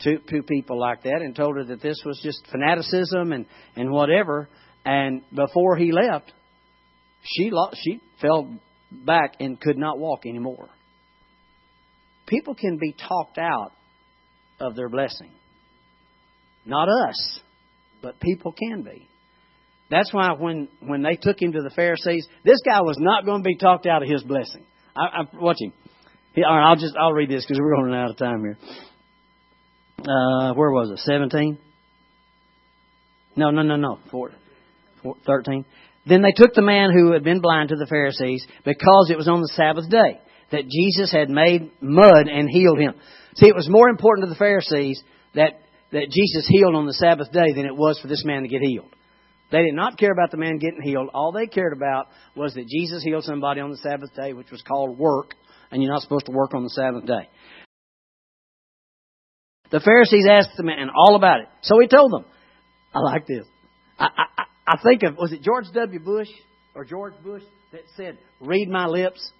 to, 0.00 0.18
to 0.18 0.42
people 0.42 0.78
like 0.78 1.04
that 1.04 1.20
and 1.20 1.34
told 1.34 1.56
her 1.56 1.64
that 1.64 1.80
this 1.80 2.00
was 2.04 2.20
just 2.22 2.46
fanaticism 2.50 3.32
and, 3.32 3.46
and 3.76 3.90
whatever. 3.90 4.48
And 4.84 5.22
before 5.34 5.76
he 5.76 5.92
left, 5.92 6.32
she, 7.22 7.50
lost, 7.50 7.78
she 7.82 8.00
fell 8.20 8.58
back 8.90 9.36
and 9.40 9.60
could 9.60 9.78
not 9.78 9.98
walk 9.98 10.26
anymore. 10.26 10.68
People 12.26 12.54
can 12.54 12.78
be 12.78 12.92
talked 12.92 13.38
out 13.38 13.72
of 14.60 14.76
their 14.76 14.88
blessing. 14.88 15.30
Not 16.66 16.88
us, 16.88 17.40
but 18.02 18.20
people 18.20 18.52
can 18.52 18.82
be. 18.82 19.08
That's 19.90 20.12
why 20.12 20.32
when, 20.32 20.68
when 20.80 21.02
they 21.02 21.16
took 21.16 21.40
him 21.40 21.52
to 21.52 21.60
the 21.60 21.70
Pharisees, 21.70 22.26
this 22.44 22.58
guy 22.64 22.80
was 22.80 22.96
not 22.98 23.26
going 23.26 23.42
to 23.42 23.46
be 23.46 23.56
talked 23.56 23.86
out 23.86 24.02
of 24.02 24.08
his 24.08 24.22
blessing. 24.22 24.64
I, 24.96 25.02
I 25.02 25.22
watch 25.34 25.58
him. 25.60 25.72
He, 26.34 26.42
all 26.42 26.56
right, 26.56 26.68
I'll 26.68 26.76
just 26.76 26.96
I'll 26.98 27.12
read 27.12 27.30
this 27.30 27.44
because 27.44 27.60
we're 27.60 27.74
running 27.74 27.94
out 27.94 28.10
of 28.10 28.16
time 28.16 28.40
here. 28.40 28.58
Uh, 29.98 30.54
where 30.54 30.70
was 30.70 30.90
it? 30.90 30.98
Seventeen? 31.00 31.58
No, 33.36 33.50
no, 33.50 33.62
no, 33.62 33.76
no. 33.76 33.98
Four, 34.10 34.30
four, 35.02 35.16
Thirteen. 35.26 35.64
Then 36.06 36.22
they 36.22 36.32
took 36.32 36.54
the 36.54 36.62
man 36.62 36.90
who 36.92 37.12
had 37.12 37.24
been 37.24 37.40
blind 37.40 37.70
to 37.70 37.76
the 37.76 37.86
Pharisees 37.86 38.46
because 38.64 39.08
it 39.10 39.16
was 39.16 39.28
on 39.28 39.40
the 39.40 39.52
Sabbath 39.54 39.88
day 39.88 40.20
that 40.52 40.68
Jesus 40.68 41.10
had 41.10 41.30
made 41.30 41.70
mud 41.80 42.28
and 42.28 42.48
healed 42.48 42.78
him. 42.78 42.94
See, 43.36 43.48
it 43.48 43.54
was 43.54 43.68
more 43.68 43.88
important 43.88 44.26
to 44.26 44.30
the 44.30 44.38
Pharisees 44.38 45.02
that, 45.34 45.60
that 45.92 46.10
Jesus 46.10 46.46
healed 46.48 46.74
on 46.74 46.86
the 46.86 46.92
Sabbath 46.92 47.32
day 47.32 47.52
than 47.54 47.66
it 47.66 47.74
was 47.74 47.98
for 48.00 48.08
this 48.08 48.24
man 48.24 48.42
to 48.42 48.48
get 48.48 48.60
healed. 48.62 48.94
They 49.50 49.62
did 49.62 49.74
not 49.74 49.98
care 49.98 50.12
about 50.12 50.30
the 50.30 50.36
man 50.36 50.58
getting 50.58 50.82
healed. 50.82 51.08
All 51.14 51.32
they 51.32 51.46
cared 51.46 51.72
about 51.74 52.08
was 52.36 52.54
that 52.54 52.66
Jesus 52.68 53.02
healed 53.02 53.24
somebody 53.24 53.60
on 53.60 53.70
the 53.70 53.76
Sabbath 53.78 54.14
day, 54.14 54.32
which 54.32 54.50
was 54.50 54.62
called 54.62 54.98
work, 54.98 55.34
and 55.70 55.82
you're 55.82 55.92
not 55.92 56.02
supposed 56.02 56.26
to 56.26 56.32
work 56.32 56.54
on 56.54 56.62
the 56.62 56.70
Sabbath 56.70 57.06
day. 57.06 57.28
The 59.74 59.80
Pharisees 59.80 60.24
asked 60.30 60.56
the 60.56 60.62
man 60.62 60.88
all 60.96 61.16
about 61.16 61.40
it. 61.40 61.48
So 61.62 61.80
he 61.80 61.88
told 61.88 62.12
them. 62.12 62.24
I 62.94 63.00
like 63.00 63.26
this. 63.26 63.44
I, 63.98 64.06
I, 64.06 64.44
I 64.68 64.80
think 64.80 65.02
of, 65.02 65.16
was 65.16 65.32
it 65.32 65.42
George 65.42 65.64
W. 65.74 65.98
Bush 65.98 66.28
or 66.76 66.84
George 66.84 67.14
Bush 67.24 67.42
that 67.72 67.80
said, 67.96 68.18
read 68.40 68.68
my 68.68 68.86
lips? 68.86 69.32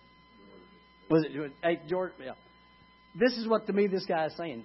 Was 1.09 1.25
it 1.25 1.53
hey, 1.62 1.79
George? 1.88 2.14
Yeah. 2.18 2.33
This 3.14 3.38
is 3.38 3.47
what 3.47 3.68
to 3.68 3.73
me 3.73 3.87
this 3.87 4.07
guy 4.07 4.27
is 4.27 4.37
saying. 4.37 4.64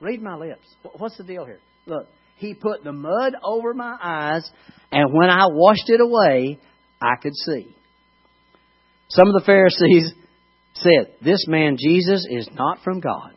Read 0.00 0.22
my 0.22 0.36
lips. 0.36 0.64
What's 0.96 1.16
the 1.16 1.24
deal 1.24 1.44
here? 1.44 1.58
Look, 1.86 2.06
he 2.36 2.54
put 2.54 2.84
the 2.84 2.92
mud 2.92 3.32
over 3.42 3.74
my 3.74 3.96
eyes, 4.00 4.48
and 4.92 5.12
when 5.12 5.28
I 5.28 5.46
washed 5.48 5.90
it 5.90 6.00
away, 6.00 6.60
I 7.02 7.16
could 7.20 7.34
see. 7.34 7.74
Some 9.08 9.26
of 9.26 9.34
the 9.34 9.44
Pharisees 9.44 10.12
said, 10.74 11.16
This 11.20 11.48
man 11.48 11.78
Jesus 11.80 12.24
is 12.30 12.48
not 12.52 12.78
from 12.84 13.00
God, 13.00 13.32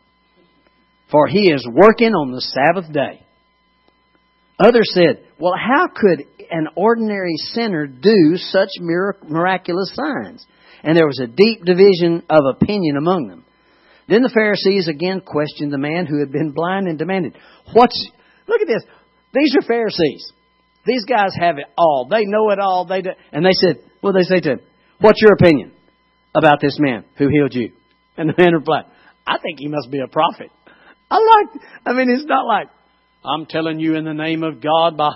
for 1.10 1.26
he 1.26 1.50
is 1.50 1.66
working 1.70 2.12
on 2.12 2.32
the 2.32 2.40
Sabbath 2.40 2.92
day. 2.92 3.24
Others 4.60 4.90
said, 4.92 5.24
Well, 5.38 5.54
how 5.56 5.86
could 5.94 6.24
an 6.50 6.68
ordinary 6.74 7.36
sinner 7.52 7.86
do 7.86 8.36
such 8.36 8.70
miraculous 8.80 9.92
signs? 9.94 10.44
And 10.82 10.96
there 10.96 11.06
was 11.06 11.20
a 11.20 11.26
deep 11.26 11.64
division 11.64 12.22
of 12.28 12.42
opinion 12.54 12.96
among 12.96 13.28
them. 13.28 13.44
Then 14.08 14.22
the 14.22 14.32
Pharisees 14.32 14.88
again 14.88 15.20
questioned 15.20 15.72
the 15.72 15.78
man 15.78 16.06
who 16.06 16.20
had 16.20 16.32
been 16.32 16.52
blind 16.52 16.88
and 16.88 16.98
demanded, 16.98 17.36
What's. 17.72 18.10
Look 18.46 18.62
at 18.62 18.66
this. 18.66 18.82
These 19.34 19.54
are 19.56 19.66
Pharisees. 19.66 20.32
These 20.86 21.04
guys 21.04 21.32
have 21.38 21.58
it 21.58 21.66
all. 21.76 22.08
They 22.10 22.24
know 22.24 22.50
it 22.50 22.58
all. 22.58 22.86
They 22.86 23.02
do, 23.02 23.10
and 23.32 23.44
they 23.44 23.52
said, 23.52 23.76
What 24.00 24.12
they 24.12 24.22
say 24.22 24.40
to 24.40 24.52
him? 24.52 24.60
What's 25.00 25.20
your 25.20 25.34
opinion 25.34 25.72
about 26.34 26.60
this 26.60 26.78
man 26.80 27.04
who 27.16 27.28
healed 27.28 27.54
you? 27.54 27.72
And 28.16 28.30
the 28.30 28.42
man 28.42 28.54
replied, 28.54 28.86
I 29.26 29.38
think 29.38 29.58
he 29.58 29.68
must 29.68 29.90
be 29.90 30.00
a 30.00 30.08
prophet. 30.08 30.50
I 31.10 31.16
like, 31.16 31.62
I 31.86 31.92
mean, 31.92 32.10
it's 32.10 32.26
not 32.26 32.46
like, 32.46 32.68
I'm 33.24 33.46
telling 33.46 33.80
you 33.80 33.96
in 33.96 34.04
the 34.04 34.14
name 34.14 34.42
of 34.42 34.60
God 34.62 34.96
by 34.96 35.10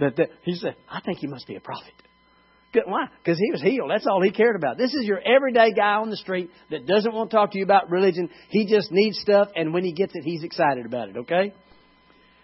that, 0.00 0.16
that 0.16 0.30
he 0.42 0.54
said, 0.54 0.76
I 0.88 1.00
think 1.00 1.18
he 1.18 1.26
must 1.26 1.46
be 1.46 1.56
a 1.56 1.60
prophet. 1.60 1.92
Why? 2.86 3.06
Because 3.22 3.38
he 3.38 3.50
was 3.50 3.62
healed. 3.62 3.90
That's 3.90 4.06
all 4.06 4.22
he 4.22 4.30
cared 4.30 4.54
about. 4.54 4.76
This 4.76 4.92
is 4.92 5.04
your 5.04 5.18
everyday 5.18 5.72
guy 5.72 5.94
on 5.94 6.10
the 6.10 6.16
street 6.16 6.50
that 6.70 6.86
doesn't 6.86 7.14
want 7.14 7.30
to 7.30 7.36
talk 7.36 7.52
to 7.52 7.58
you 7.58 7.64
about 7.64 7.90
religion. 7.90 8.28
He 8.50 8.66
just 8.66 8.92
needs 8.92 9.18
stuff, 9.18 9.48
and 9.56 9.72
when 9.72 9.84
he 9.84 9.92
gets 9.92 10.12
it, 10.14 10.22
he's 10.22 10.44
excited 10.44 10.84
about 10.84 11.08
it, 11.08 11.16
okay? 11.16 11.54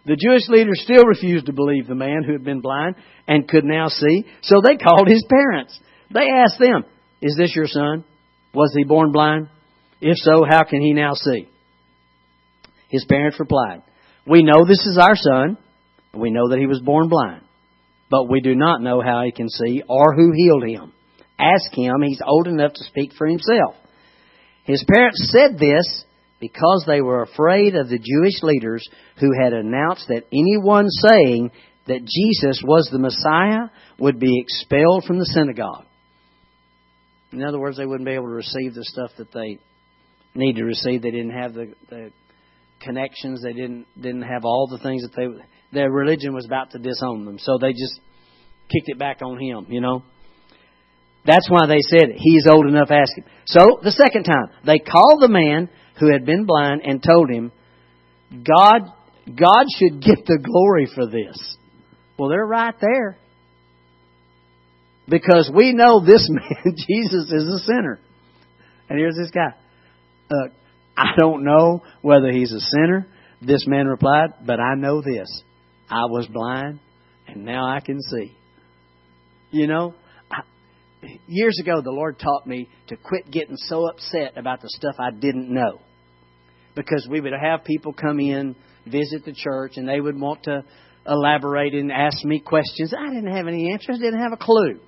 The 0.07 0.17
Jewish 0.17 0.49
leaders 0.49 0.81
still 0.83 1.05
refused 1.05 1.47
to 1.47 1.53
believe 1.53 1.87
the 1.87 1.95
man 1.95 2.25
who 2.27 2.33
had 2.33 2.45
been 2.45 2.61
blind 2.61 2.97
and 3.29 3.47
could 3.47 3.65
now 3.65 3.89
see, 3.89 4.25
so 4.43 4.61
they 4.63 4.77
called 4.77 5.09
his 5.09 5.25
parents. 5.29 5.79
They 6.13 6.29
asked 6.29 6.59
them, 6.59 6.85
Is 7.21 7.37
this 7.39 7.55
your 7.55 7.67
son? 7.67 8.05
Was 8.55 8.73
he 8.77 8.85
born 8.85 9.13
blind? 9.13 9.49
If 10.01 10.17
so, 10.19 10.45
how 10.49 10.65
can 10.65 10.81
he 10.81 10.93
now 10.93 11.13
see? 11.15 11.49
His 12.95 13.05
parents 13.07 13.41
replied, 13.41 13.83
We 14.27 14.43
know 14.43 14.65
this 14.67 14.87
is 14.87 14.99
our 15.01 15.17
son. 15.17 15.59
We 16.15 16.31
know 16.31 16.51
that 16.51 16.59
he 16.59 16.67
was 16.67 16.81
born 16.81 17.09
blind 17.09 17.45
but 18.15 18.29
we 18.31 18.41
do 18.41 18.55
not 18.55 18.81
know 18.81 19.01
how 19.01 19.23
he 19.25 19.33
can 19.33 19.49
see 19.49 19.83
or 19.89 20.15
who 20.15 20.31
healed 20.33 20.65
him. 20.65 20.93
Ask 21.37 21.73
him, 21.73 21.95
he's 22.03 22.23
old 22.25 22.47
enough 22.47 22.73
to 22.73 22.85
speak 22.85 23.11
for 23.19 23.27
himself. 23.27 23.75
His 24.63 24.85
parents 24.89 25.33
said 25.33 25.59
this 25.59 26.05
because 26.41 26.85
they 26.87 27.01
were 27.01 27.23
afraid 27.23 27.75
of 27.75 27.89
the 27.89 27.99
Jewish 27.99 28.41
leaders 28.43 28.87
who 29.19 29.31
had 29.43 29.53
announced 29.53 30.07
that 30.09 30.29
anyone 30.33 30.89
saying 30.91 31.51
that 31.89 32.05
Jesus 32.05 32.63
was 32.65 32.89
the 32.93 33.01
Messiah 33.01 33.69
would 33.99 34.21
be 34.21 34.41
expelled 34.41 35.05
from 35.07 35.19
the 35.19 35.27
synagogue. 35.27 35.85
In 37.33 37.43
other 37.43 37.59
words, 37.59 37.77
they 37.77 37.87
wouldn't 37.87 38.07
be 38.07 38.15
able 38.15 38.27
to 38.27 38.31
receive 38.31 38.75
the 38.75 38.85
stuff 38.85 39.11
that 39.19 39.33
they 39.33 39.59
need 40.37 40.55
to 40.55 40.65
receive. 40.65 41.03
They 41.03 41.11
didn't 41.11 41.37
have 41.37 41.53
the, 41.53 41.75
the 41.91 42.13
connections. 42.85 43.43
They 43.43 43.53
didn't 43.53 43.87
didn't 44.01 44.23
have 44.23 44.45
all 44.45 44.69
the 44.71 44.79
things 44.79 45.03
that 45.03 45.15
they 45.17 45.27
their 45.73 45.91
religion 45.91 46.35
was 46.35 46.47
about 46.47 46.71
to 46.73 46.79
disown 46.79 47.25
them. 47.25 47.39
So 47.39 47.59
they 47.61 47.73
just 47.73 48.01
kicked 48.71 48.89
it 48.89 48.99
back 48.99 49.21
on 49.23 49.41
him, 49.41 49.67
you 49.69 49.81
know. 49.81 50.03
That's 51.27 51.49
why 51.51 51.67
they 51.67 51.81
said 51.81 52.11
he's 52.17 52.47
old 52.47 52.67
enough, 52.67 52.91
ask 52.91 53.17
him. 53.17 53.25
So 53.47 53.81
the 53.83 53.91
second 53.91 54.25
time, 54.25 54.51
they 54.65 54.79
called 54.79 55.23
the 55.23 55.29
man 55.29 55.69
who 55.99 56.13
had 56.13 56.27
been 56.27 56.45
blind 56.45 56.83
and 56.85 57.03
told 57.03 57.31
him, 57.31 57.51
God, 58.31 58.93
God 59.27 59.67
should 59.79 60.03
get 60.03 60.27
the 60.27 60.39
glory 60.43 60.89
for 60.95 61.07
this. 61.07 61.57
Well, 62.19 62.29
they're 62.29 62.47
right 62.47 62.75
there. 62.81 63.19
Because 65.09 65.51
we 65.55 65.73
know 65.73 66.05
this 66.05 66.29
man, 66.31 66.77
Jesus, 66.77 67.31
is 67.31 67.49
a 67.49 67.59
sinner. 67.65 68.01
And 68.89 68.99
here's 68.99 69.17
this 69.17 69.31
guy. 69.31 69.55
Uh, 70.31 70.49
I 70.97 71.13
don't 71.19 71.45
know 71.45 71.83
whether 72.03 72.31
he's 72.31 72.53
a 72.53 72.61
sinner. 72.61 73.07
This 73.43 73.67
man 73.67 73.87
replied, 73.87 74.31
but 74.47 74.61
I 74.61 74.75
know 74.77 75.03
this. 75.03 75.43
I 75.91 76.07
was 76.07 76.27
blind, 76.27 76.81
and 77.27 77.45
now 77.45 77.67
I 77.67 77.81
can 77.81 78.01
see. 78.01 78.37
You 79.51 79.67
know, 79.67 79.95
I, 80.31 80.43
years 81.27 81.59
ago, 81.61 81.81
the 81.83 81.91
Lord 81.91 82.19
taught 82.19 82.47
me 82.47 82.69
to 82.89 82.97
quit 82.97 83.31
getting 83.31 83.57
so 83.57 83.89
upset 83.89 84.37
about 84.37 84.63
the 84.63 84.69
stuff 84.71 84.95
I 84.99 85.11
didn't 85.11 85.53
know. 85.53 85.81
Because 86.75 87.07
we 87.09 87.21
would 87.21 87.33
have 87.33 87.65
people 87.65 87.93
come 87.93 88.19
in, 88.19 88.57
visit 88.87 89.25
the 89.25 89.35
church, 89.35 89.73
and 89.77 89.89
they 89.89 90.01
would 90.01 90.19
want 90.19 90.45
to 90.45 90.65
elaborate 91.07 91.75
and 91.75 91.93
ask 91.93 92.25
me 92.25 92.41
questions. 92.41 92.93
I 92.99 93.13
didn't 93.13 93.33
have 93.33 93.47
any 93.47 93.73
answers, 93.73 93.99
didn't 93.99 94.23
have 94.23 94.33
a 94.33 94.37
clue. 94.37 94.81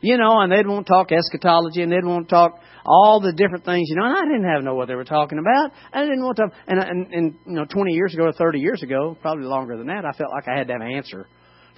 You 0.00 0.16
know, 0.16 0.40
and 0.40 0.52
they'd 0.52 0.66
want 0.66 0.86
to 0.86 0.92
talk 0.92 1.10
eschatology 1.10 1.82
and 1.82 1.90
they'd 1.90 2.04
want 2.04 2.28
to 2.28 2.34
talk 2.34 2.60
all 2.86 3.20
the 3.20 3.32
different 3.32 3.64
things, 3.64 3.88
you 3.88 3.96
know, 3.96 4.04
and 4.06 4.16
I 4.16 4.22
didn't 4.22 4.48
have 4.48 4.62
know 4.62 4.74
what 4.74 4.88
they 4.88 4.94
were 4.94 5.04
talking 5.04 5.38
about. 5.38 5.72
I 5.92 6.02
didn't 6.02 6.24
want 6.24 6.36
to, 6.36 6.46
and, 6.66 6.78
and, 6.78 7.12
and 7.12 7.34
you 7.44 7.52
know, 7.52 7.64
20 7.64 7.92
years 7.92 8.14
ago 8.14 8.24
or 8.24 8.32
30 8.32 8.60
years 8.60 8.82
ago, 8.82 9.16
probably 9.20 9.44
longer 9.44 9.76
than 9.76 9.88
that, 9.88 10.04
I 10.04 10.16
felt 10.16 10.30
like 10.30 10.48
I 10.48 10.56
had 10.56 10.68
to 10.68 10.74
have 10.74 10.82
an 10.82 10.92
answer 10.94 11.26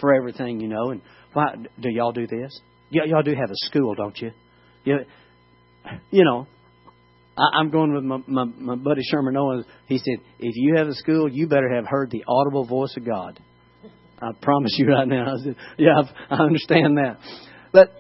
for 0.00 0.14
everything, 0.14 0.61
you 0.61 0.68
know, 0.68 0.90
and 0.90 1.00
why, 1.33 1.54
do 1.80 1.88
y'all 1.90 2.12
do 2.12 2.26
this? 2.26 2.61
Y- 2.92 3.06
y'all 3.06 3.22
do 3.22 3.35
have 3.35 3.50
a 3.50 3.56
school, 3.66 3.94
don't 3.94 4.16
you? 4.18 4.30
You, 4.85 4.98
you 6.11 6.24
know, 6.24 6.46
I, 7.37 7.59
I'm 7.59 7.70
going 7.70 7.92
with 7.94 8.04
my, 8.04 8.18
my, 8.26 8.44
my 8.44 8.76
buddy 8.76 9.02
Sherman 9.02 9.37
Owens. 9.37 9.64
He 9.87 9.98
said, 9.98 10.24
if 10.38 10.54
you 10.56 10.74
have 10.76 10.88
a 10.88 10.94
school, 10.94 11.28
you 11.28 11.48
better 11.48 11.74
have 11.74 11.87
heard 11.87 12.11
the 12.11 12.24
audible 12.28 12.66
voice 12.66 12.94
of 12.96 13.04
God. 13.04 13.40
I 14.22 14.33
promise 14.42 14.74
you 14.76 14.88
right 14.88 15.09
now. 15.09 15.35
I 15.35 15.42
said, 15.42 15.56
yeah, 15.78 16.02
I 16.30 16.42
understand 16.42 16.98
that. 16.98 17.18
But 17.72 17.92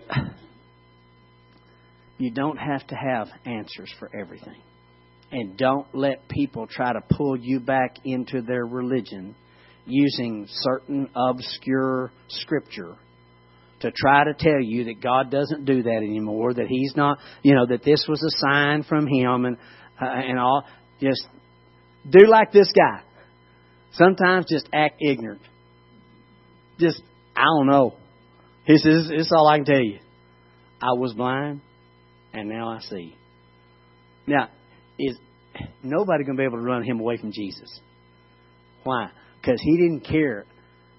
you 2.18 2.30
don't 2.30 2.58
have 2.58 2.86
to 2.88 2.94
have 2.94 3.28
answers 3.46 3.92
for 3.98 4.10
everything. 4.14 4.60
And 5.32 5.56
don't 5.56 5.86
let 5.94 6.28
people 6.28 6.66
try 6.66 6.92
to 6.92 7.00
pull 7.08 7.36
you 7.36 7.60
back 7.60 7.96
into 8.04 8.42
their 8.42 8.66
religion 8.66 9.34
using 9.86 10.46
certain 10.48 11.08
obscure 11.14 12.10
scripture 12.28 12.96
to 13.80 13.90
try 13.92 14.24
to 14.24 14.34
tell 14.34 14.60
you 14.60 14.84
that 14.84 15.00
God 15.00 15.30
doesn't 15.30 15.64
do 15.64 15.82
that 15.82 15.96
anymore, 15.96 16.52
that 16.52 16.66
He's 16.66 16.94
not, 16.96 17.18
you 17.42 17.54
know, 17.54 17.66
that 17.66 17.82
this 17.84 18.04
was 18.08 18.22
a 18.22 18.46
sign 18.46 18.82
from 18.82 19.06
Him 19.06 19.46
and 19.46 19.56
uh, 20.00 20.06
and 20.06 20.38
all. 20.38 20.64
Just 21.00 21.26
do 22.08 22.26
like 22.26 22.52
this 22.52 22.70
guy. 22.76 23.02
Sometimes 23.92 24.46
just 24.50 24.68
act 24.72 25.00
ignorant. 25.00 25.40
Just 26.78 27.02
I 27.36 27.44
don't 27.44 27.66
know. 27.66 27.94
He 28.70 28.78
says, 28.78 29.10
"It's 29.10 29.32
all 29.32 29.46
I 29.48 29.56
can 29.58 29.64
tell 29.64 29.80
you. 29.80 29.98
I 30.80 30.92
was 30.98 31.14
blind, 31.14 31.60
and 32.32 32.48
now 32.48 32.68
I 32.68 32.80
see." 32.80 33.14
Now, 34.26 34.48
is 34.98 35.18
nobody 35.82 36.24
going 36.24 36.36
to 36.36 36.40
be 36.40 36.44
able 36.44 36.58
to 36.58 36.64
run 36.64 36.82
him 36.82 37.00
away 37.00 37.16
from 37.16 37.32
Jesus? 37.32 37.80
Why? 38.84 39.10
Because 39.40 39.60
he 39.60 39.76
didn't 39.76 40.00
care 40.00 40.44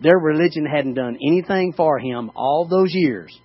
their 0.01 0.17
religion 0.17 0.65
hadn't 0.65 0.95
done 0.95 1.17
anything 1.25 1.73
for 1.77 1.99
him 1.99 2.31
all 2.35 2.67
those 2.67 2.91
years. 2.91 3.37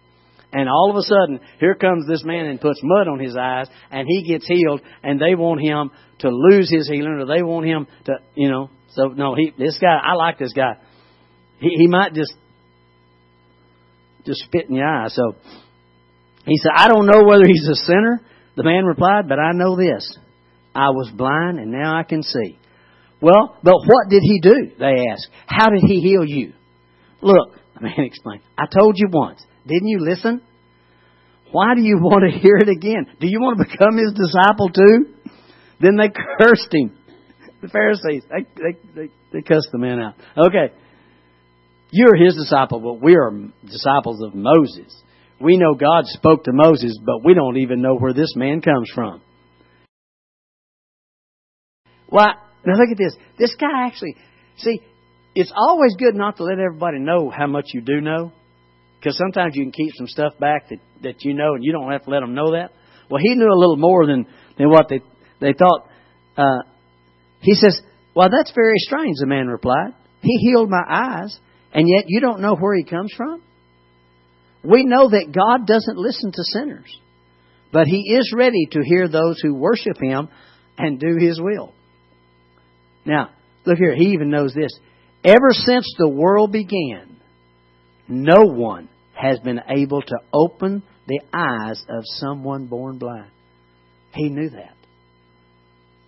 And 0.52 0.68
all 0.68 0.90
of 0.90 0.96
a 0.96 1.02
sudden, 1.02 1.40
here 1.60 1.74
comes 1.74 2.06
this 2.06 2.24
man 2.24 2.46
and 2.46 2.60
puts 2.60 2.80
mud 2.82 3.08
on 3.08 3.18
his 3.18 3.36
eyes, 3.36 3.68
and 3.90 4.06
he 4.08 4.26
gets 4.26 4.46
healed, 4.46 4.80
and 5.02 5.20
they 5.20 5.34
want 5.34 5.60
him 5.60 5.90
to 6.20 6.30
lose 6.30 6.70
his 6.70 6.88
healing, 6.88 7.20
or 7.20 7.26
they 7.26 7.42
want 7.42 7.66
him 7.66 7.86
to, 8.06 8.14
you 8.34 8.50
know. 8.50 8.70
So 8.90 9.08
no, 9.08 9.34
he, 9.34 9.52
this 9.58 9.78
guy, 9.78 9.98
I 10.02 10.14
like 10.14 10.38
this 10.38 10.54
guy. 10.54 10.74
He, 11.60 11.68
he 11.76 11.88
might 11.88 12.14
just, 12.14 12.32
just 14.26 14.42
spit 14.42 14.68
in 14.68 14.76
your 14.76 14.86
eye. 14.86 15.08
So 15.08 15.36
he 16.44 16.56
said, 16.58 16.72
I 16.74 16.88
don't 16.88 17.06
know 17.06 17.24
whether 17.24 17.44
he's 17.46 17.68
a 17.70 17.76
sinner. 17.76 18.20
The 18.56 18.64
man 18.64 18.84
replied, 18.84 19.28
but 19.28 19.38
I 19.38 19.52
know 19.52 19.76
this: 19.76 20.18
I 20.74 20.90
was 20.90 21.10
blind, 21.14 21.58
and 21.58 21.70
now 21.70 21.98
I 21.98 22.02
can 22.02 22.22
see. 22.22 22.58
Well, 23.20 23.56
but 23.62 23.74
what 23.86 24.08
did 24.10 24.22
he 24.22 24.40
do? 24.40 24.72
They 24.78 25.08
asked. 25.10 25.28
How 25.46 25.70
did 25.70 25.82
he 25.82 26.00
heal 26.00 26.24
you? 26.24 26.52
Look, 27.22 27.54
the 27.74 27.82
man 27.82 27.94
explained. 27.98 28.42
I 28.58 28.66
told 28.66 28.94
you 28.96 29.08
once. 29.10 29.42
Didn't 29.66 29.88
you 29.88 29.98
listen? 30.00 30.42
Why 31.52 31.74
do 31.74 31.82
you 31.82 31.98
want 31.98 32.24
to 32.30 32.38
hear 32.38 32.56
it 32.56 32.68
again? 32.68 33.06
Do 33.20 33.26
you 33.26 33.40
want 33.40 33.58
to 33.58 33.64
become 33.64 33.96
his 33.96 34.12
disciple 34.12 34.68
too? 34.68 35.14
Then 35.80 35.96
they 35.96 36.10
cursed 36.40 36.72
him. 36.72 36.96
The 37.62 37.68
Pharisees, 37.68 38.22
they, 38.28 38.44
they, 38.54 38.78
they, 38.94 39.12
they 39.32 39.42
cussed 39.42 39.68
the 39.72 39.78
man 39.78 39.98
out. 39.98 40.14
Okay. 40.36 40.74
You're 41.90 42.16
his 42.16 42.34
disciple, 42.34 42.80
but 42.80 43.02
we 43.02 43.16
are 43.16 43.30
disciples 43.64 44.22
of 44.22 44.34
Moses. 44.34 44.94
We 45.40 45.56
know 45.56 45.74
God 45.74 46.06
spoke 46.06 46.44
to 46.44 46.52
Moses, 46.52 46.98
but 47.04 47.24
we 47.24 47.34
don't 47.34 47.58
even 47.58 47.82
know 47.82 47.96
where 47.96 48.12
this 48.12 48.34
man 48.36 48.60
comes 48.60 48.90
from. 48.94 49.20
Well, 52.10 52.34
now 52.64 52.74
look 52.74 52.90
at 52.90 52.98
this. 52.98 53.14
This 53.38 53.54
guy 53.56 53.86
actually, 53.86 54.16
see, 54.58 54.80
it's 55.34 55.52
always 55.54 55.94
good 55.98 56.14
not 56.14 56.38
to 56.38 56.44
let 56.44 56.58
everybody 56.58 56.98
know 56.98 57.30
how 57.30 57.46
much 57.46 57.66
you 57.74 57.80
do 57.80 58.00
know. 58.00 58.32
Because 58.98 59.18
sometimes 59.18 59.54
you 59.54 59.62
can 59.64 59.72
keep 59.72 59.92
some 59.94 60.06
stuff 60.06 60.32
back 60.40 60.70
that, 60.70 60.78
that 61.02 61.14
you 61.24 61.34
know 61.34 61.54
and 61.54 61.62
you 61.62 61.72
don't 61.72 61.92
have 61.92 62.04
to 62.04 62.10
let 62.10 62.20
them 62.20 62.34
know 62.34 62.52
that. 62.52 62.70
Well, 63.10 63.20
he 63.22 63.34
knew 63.34 63.46
a 63.46 63.54
little 63.58 63.76
more 63.76 64.06
than, 64.06 64.26
than 64.58 64.70
what 64.70 64.88
they, 64.88 65.00
they 65.40 65.52
thought. 65.52 65.88
Uh, 66.36 66.62
he 67.40 67.54
says, 67.54 67.80
Well, 68.14 68.28
that's 68.30 68.52
very 68.52 68.78
strange, 68.78 69.16
the 69.20 69.26
man 69.26 69.46
replied. 69.46 69.94
He 70.22 70.38
healed 70.38 70.70
my 70.70 70.82
eyes, 70.88 71.38
and 71.76 71.86
yet 71.86 72.06
you 72.08 72.20
don't 72.20 72.40
know 72.40 72.56
where 72.56 72.74
he 72.74 72.84
comes 72.84 73.12
from? 73.14 73.42
We 74.64 74.84
know 74.84 75.10
that 75.10 75.30
God 75.30 75.66
doesn't 75.66 75.98
listen 75.98 76.32
to 76.32 76.42
sinners, 76.42 77.00
but 77.70 77.86
he 77.86 78.14
is 78.16 78.32
ready 78.34 78.66
to 78.72 78.80
hear 78.82 79.08
those 79.08 79.38
who 79.42 79.54
worship 79.54 79.98
him 80.00 80.28
and 80.78 80.98
do 80.98 81.18
his 81.20 81.38
will. 81.38 81.74
Now, 83.04 83.28
look 83.66 83.76
here, 83.76 83.94
he 83.94 84.14
even 84.14 84.30
knows 84.30 84.54
this. 84.54 84.72
Ever 85.22 85.50
since 85.52 85.86
the 85.98 86.08
world 86.08 86.50
began, 86.50 87.18
no 88.08 88.44
one 88.44 88.88
has 89.12 89.38
been 89.40 89.60
able 89.68 90.00
to 90.00 90.16
open 90.32 90.82
the 91.06 91.20
eyes 91.30 91.84
of 91.90 92.04
someone 92.04 92.68
born 92.68 92.96
blind. 92.96 93.30
He 94.12 94.30
knew 94.30 94.48
that. 94.48 94.76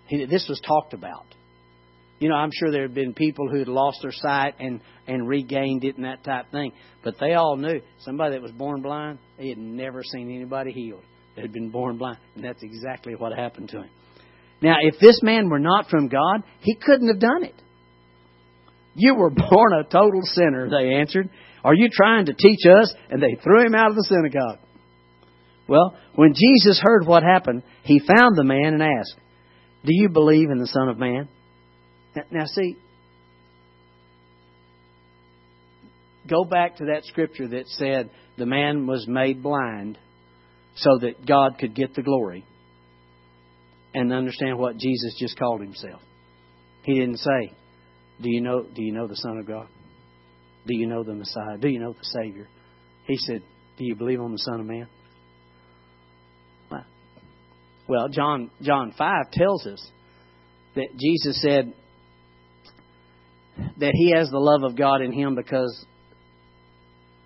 He, 0.07 0.25
this 0.25 0.47
was 0.49 0.61
talked 0.67 0.95
about. 0.95 1.27
You 2.19 2.29
know, 2.29 2.35
I'm 2.35 2.51
sure 2.53 2.71
there 2.71 2.83
had 2.83 2.95
been 2.95 3.15
people 3.15 3.49
who 3.49 3.59
had 3.59 3.69
lost 3.69 3.99
their 4.03 4.13
sight 4.13 4.55
and, 4.59 4.81
and 5.07 5.29
regained 5.29 5.85
it 5.85 5.97
and 5.97 6.05
that 6.05 6.25
type 6.25 6.51
thing. 6.51 6.73
But 7.05 7.15
they 7.21 7.35
all 7.35 7.57
knew 7.57 7.81
somebody 8.01 8.35
that 8.35 8.43
was 8.43 8.53
born 8.53 8.83
blind, 8.83 9.19
he 9.39 9.51
had 9.51 9.59
never 9.59 10.03
seen 10.03 10.35
anybody 10.35 10.73
healed 10.73 11.05
that 11.37 11.43
had 11.43 11.53
been 11.53 11.71
born 11.71 11.97
blind. 11.97 12.19
And 12.35 12.45
that's 12.45 12.63
exactly 12.63 13.15
what 13.15 13.33
happened 13.33 13.69
to 13.71 13.83
him. 13.83 13.91
Now, 14.61 14.77
if 14.83 14.99
this 14.99 15.21
man 15.23 15.49
were 15.49 15.61
not 15.61 15.89
from 15.89 16.09
God, 16.09 16.43
he 16.61 16.75
couldn't 16.75 17.09
have 17.09 17.21
done 17.21 17.45
it. 17.45 17.55
You 18.95 19.15
were 19.15 19.31
born 19.51 19.73
a 19.73 19.85
total 19.85 20.23
sinner, 20.23 20.69
they 20.69 20.97
answered. 20.97 21.31
Are 21.63 21.75
you 21.75 21.89
trying 21.93 22.27
to 22.27 22.35
teach 22.35 22.61
us? 22.67 22.93
And 23.11 23.23
they 23.23 23.37
threw 23.43 23.65
him 23.65 23.75
out 23.75 23.91
of 23.91 23.97
the 23.97 24.07
synagogue. 24.09 24.59
Well, 25.69 25.97
when 26.15 26.33
Jesus 26.35 26.81
heard 26.83 27.07
what 27.07 27.23
happened, 27.23 27.63
he 27.83 28.01
found 28.01 28.37
the 28.37 28.45
man 28.45 28.75
and 28.75 28.83
asked, 28.83 29.15
Do 29.85 29.91
you 29.93 30.09
believe 30.09 30.51
in 30.51 30.59
the 30.59 30.67
Son 30.67 30.89
of 30.89 30.99
Man? 30.99 31.29
Now, 32.31 32.47
see, 32.47 32.77
go 36.29 36.45
back 36.45 36.77
to 36.77 36.87
that 36.87 37.05
scripture 37.05 37.49
that 37.49 37.69
said 37.69 38.11
the 38.37 38.47
man 38.47 38.87
was 38.87 39.07
made 39.09 39.43
blind 39.43 39.99
so 40.77 40.99
that 41.01 41.27
God 41.27 41.59
could 41.59 41.75
get 41.75 41.95
the 41.95 42.03
glory 42.03 42.45
and 43.95 44.13
understand 44.13 44.59
what 44.59 44.77
Jesus 44.77 45.17
just 45.19 45.39
called 45.39 45.61
himself. 45.61 46.01
He 46.85 46.95
didn't 46.95 47.19
say, 47.19 47.53
"Do 48.21 48.31
you 48.31 48.41
know 48.41 48.63
do 48.63 48.83
you 48.83 48.93
know 48.93 49.07
the 49.07 49.17
Son 49.17 49.39
of 49.39 49.47
God? 49.47 49.67
Do 50.67 50.77
you 50.77 50.87
know 50.87 51.03
the 51.03 51.15
Messiah? 51.15 51.59
Do 51.59 51.69
you 51.69 51.81
know 51.81 51.93
the 51.93 52.05
Savior?" 52.23 52.49
He 53.07 53.17
said, 53.17 53.43
"Do 53.77 53.85
you 53.85 53.97
believe 53.97 54.21
on 54.21 54.33
the 54.33 54.39
Son 54.39 54.61
of 54.61 54.67
Man?" 54.67 54.89
Well, 57.89 58.09
John 58.11 58.51
John 58.61 58.93
5 58.97 59.31
tells 59.33 59.67
us 59.67 59.91
that 60.75 60.89
Jesus 60.99 61.41
said 61.41 61.73
that 63.79 63.93
he 63.95 64.13
has 64.15 64.31
the 64.31 64.39
love 64.39 64.63
of 64.63 64.77
God 64.77 65.03
in 65.03 65.13
him 65.13 65.35
because 65.35 65.87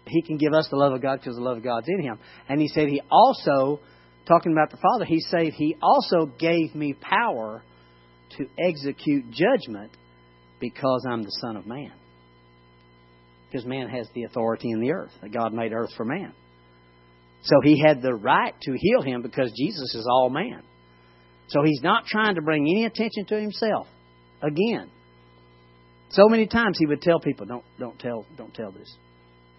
he 0.06 0.22
can 0.22 0.36
give 0.36 0.52
us 0.52 0.68
the 0.70 0.76
love 0.76 0.92
of 0.92 1.02
God 1.02 1.20
because 1.20 1.36
the 1.36 1.42
love 1.42 1.58
of 1.58 1.64
God's 1.64 1.88
in 1.88 2.02
him. 2.02 2.18
And 2.48 2.60
he 2.60 2.68
said 2.68 2.88
he 2.88 3.00
also, 3.10 3.80
talking 4.26 4.52
about 4.52 4.70
the 4.70 4.78
Father, 4.78 5.04
he 5.04 5.20
said 5.20 5.52
he 5.52 5.76
also 5.80 6.26
gave 6.26 6.74
me 6.74 6.94
power 6.94 7.62
to 8.38 8.46
execute 8.58 9.30
judgment 9.30 9.92
because 10.60 11.06
I'm 11.08 11.22
the 11.22 11.36
Son 11.40 11.56
of 11.56 11.66
Man. 11.66 11.92
Because 13.50 13.66
man 13.66 13.88
has 13.88 14.08
the 14.14 14.24
authority 14.24 14.70
in 14.70 14.80
the 14.80 14.92
earth. 14.92 15.12
That 15.20 15.32
God 15.32 15.52
made 15.52 15.72
earth 15.72 15.90
for 15.94 16.06
man. 16.06 16.32
So 17.42 17.56
he 17.62 17.82
had 17.84 18.00
the 18.00 18.14
right 18.14 18.54
to 18.62 18.72
heal 18.74 19.02
him 19.02 19.20
because 19.20 19.52
Jesus 19.54 19.94
is 19.94 20.06
all 20.10 20.30
man. 20.30 20.62
So 21.48 21.62
he's 21.62 21.82
not 21.82 22.06
trying 22.06 22.36
to 22.36 22.42
bring 22.42 22.62
any 22.62 22.86
attention 22.86 23.26
to 23.26 23.38
himself. 23.38 23.88
Again, 24.42 24.90
so 26.12 26.28
many 26.28 26.46
times 26.46 26.76
he 26.78 26.86
would 26.86 27.02
tell 27.02 27.20
people, 27.20 27.46
"Don't, 27.46 27.64
don't 27.78 27.98
tell, 27.98 28.26
don't 28.36 28.54
tell 28.54 28.70
this, 28.70 28.94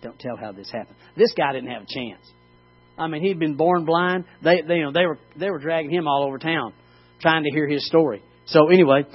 don't 0.02 0.18
tell 0.20 0.38
how 0.38 0.52
this 0.52 0.70
happened." 0.72 0.96
This 1.16 1.34
guy 1.34 1.54
didn't 1.54 1.70
have 1.70 1.84
a 1.84 1.88
chance. 1.88 2.32
I 2.98 3.08
mean, 3.08 3.22
he'd 3.24 3.40
been 3.40 3.56
born 3.56 3.86
blind. 3.86 4.26
They, 4.44 4.62
they, 4.62 4.76
you 4.76 4.84
know, 4.84 4.92
they 4.92 5.06
were 5.06 5.20
they 5.36 5.50
were 5.50 5.60
dragging 5.60 5.92
him 5.92 6.08
all 6.08 6.24
over 6.28 6.38
town, 6.38 6.74
trying 7.22 7.44
to 7.44 7.52
hear 7.52 7.68
his 7.68 7.86
story. 7.88 8.22
So 8.46 8.70
anyway, 8.70 9.06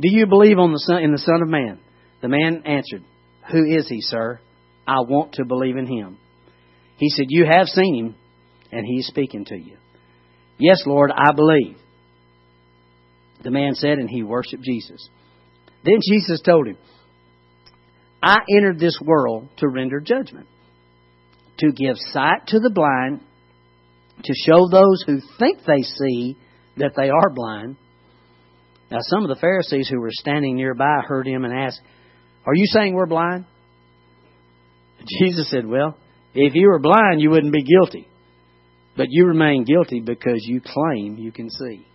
do 0.00 0.10
you 0.10 0.26
believe 0.26 0.58
on 0.58 0.72
the 0.72 0.78
son 0.78 1.02
in 1.02 1.12
the 1.12 1.18
Son 1.18 1.42
of 1.42 1.48
Man? 1.48 1.78
The 2.22 2.28
man 2.28 2.62
answered, 2.64 3.02
"Who 3.50 3.64
is 3.64 3.88
he, 3.88 4.00
sir? 4.00 4.40
I 4.86 5.00
want 5.00 5.34
to 5.34 5.44
believe 5.44 5.76
in 5.76 5.86
him." 5.86 6.18
He 6.96 7.10
said, 7.10 7.26
"You 7.28 7.44
have 7.44 7.66
seen 7.66 7.94
him, 7.94 8.14
and 8.70 8.86
he 8.86 9.00
is 9.00 9.06
speaking 9.06 9.44
to 9.46 9.56
you." 9.56 9.76
Yes, 10.58 10.82
Lord, 10.86 11.10
I 11.10 11.32
believe. 11.32 11.76
The 13.42 13.50
man 13.50 13.74
said, 13.74 13.98
and 13.98 14.08
he 14.08 14.22
worshiped 14.22 14.62
Jesus. 14.62 15.08
Then 15.84 15.98
Jesus 16.08 16.40
told 16.42 16.68
him, 16.68 16.76
I 18.22 18.38
entered 18.56 18.78
this 18.78 18.98
world 19.04 19.48
to 19.58 19.68
render 19.68 20.00
judgment, 20.00 20.46
to 21.58 21.72
give 21.72 21.96
sight 21.96 22.46
to 22.48 22.60
the 22.60 22.70
blind, 22.70 23.20
to 24.22 24.32
show 24.46 24.68
those 24.68 25.02
who 25.04 25.20
think 25.38 25.58
they 25.66 25.82
see 25.82 26.36
that 26.76 26.92
they 26.96 27.10
are 27.10 27.30
blind. 27.34 27.76
Now, 28.90 28.98
some 29.00 29.24
of 29.24 29.28
the 29.28 29.40
Pharisees 29.40 29.88
who 29.88 30.00
were 30.00 30.12
standing 30.12 30.56
nearby 30.56 31.00
heard 31.04 31.26
him 31.26 31.44
and 31.44 31.52
asked, 31.52 31.80
Are 32.46 32.54
you 32.54 32.66
saying 32.66 32.94
we're 32.94 33.06
blind? 33.06 33.46
Jesus 35.20 35.50
said, 35.50 35.66
Well, 35.66 35.98
if 36.34 36.54
you 36.54 36.68
were 36.68 36.78
blind, 36.78 37.20
you 37.20 37.30
wouldn't 37.30 37.52
be 37.52 37.64
guilty. 37.64 38.06
But 38.96 39.06
you 39.08 39.26
remain 39.26 39.64
guilty 39.64 40.00
because 40.00 40.44
you 40.44 40.60
claim 40.60 41.16
you 41.18 41.32
can 41.32 41.50
see 41.50 41.86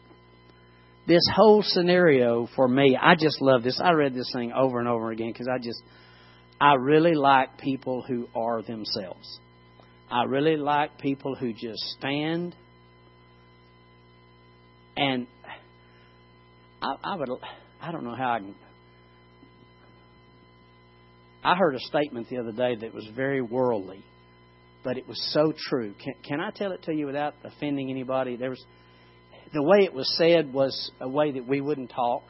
this 1.07 1.23
whole 1.33 1.63
scenario 1.63 2.47
for 2.55 2.67
me, 2.67 2.97
I 3.01 3.15
just 3.15 3.41
love 3.41 3.63
this. 3.63 3.79
I 3.81 3.91
read 3.91 4.13
this 4.13 4.29
thing 4.33 4.51
over 4.51 4.79
and 4.79 4.89
over 4.89 5.11
again 5.11 5.31
because 5.31 5.47
I 5.47 5.57
just, 5.57 5.81
I 6.59 6.73
really 6.73 7.13
like 7.13 7.57
people 7.57 8.03
who 8.05 8.27
are 8.35 8.61
themselves. 8.61 9.39
I 10.11 10.23
really 10.23 10.57
like 10.57 10.99
people 10.99 11.35
who 11.35 11.53
just 11.53 11.79
stand 11.97 12.55
and 14.97 15.27
I, 16.81 16.95
I 17.03 17.15
would, 17.15 17.29
I 17.81 17.91
don't 17.91 18.03
know 18.03 18.15
how 18.15 18.33
I 18.33 18.39
can. 18.39 18.55
I 21.43 21.55
heard 21.55 21.75
a 21.75 21.79
statement 21.79 22.27
the 22.29 22.39
other 22.39 22.51
day 22.51 22.75
that 22.75 22.93
was 22.93 23.07
very 23.15 23.41
worldly, 23.41 24.03
but 24.83 24.97
it 24.97 25.07
was 25.07 25.17
so 25.33 25.53
true. 25.55 25.93
Can, 26.03 26.15
can 26.27 26.41
I 26.41 26.49
tell 26.51 26.73
it 26.73 26.83
to 26.83 26.93
you 26.93 27.05
without 27.05 27.35
offending 27.43 27.89
anybody? 27.89 28.35
There 28.35 28.49
was 28.49 28.65
the 29.53 29.63
way 29.63 29.85
it 29.85 29.93
was 29.93 30.11
said 30.17 30.53
was 30.53 30.91
a 30.99 31.07
way 31.07 31.31
that 31.31 31.47
we 31.47 31.61
wouldn't 31.61 31.89
talk, 31.89 32.23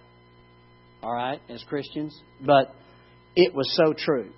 all 1.02 1.14
right, 1.14 1.40
as 1.50 1.64
Christians, 1.64 2.20
but 2.46 2.74
it 3.36 3.54
was 3.54 3.72
so 3.76 3.94
true. 3.94 4.32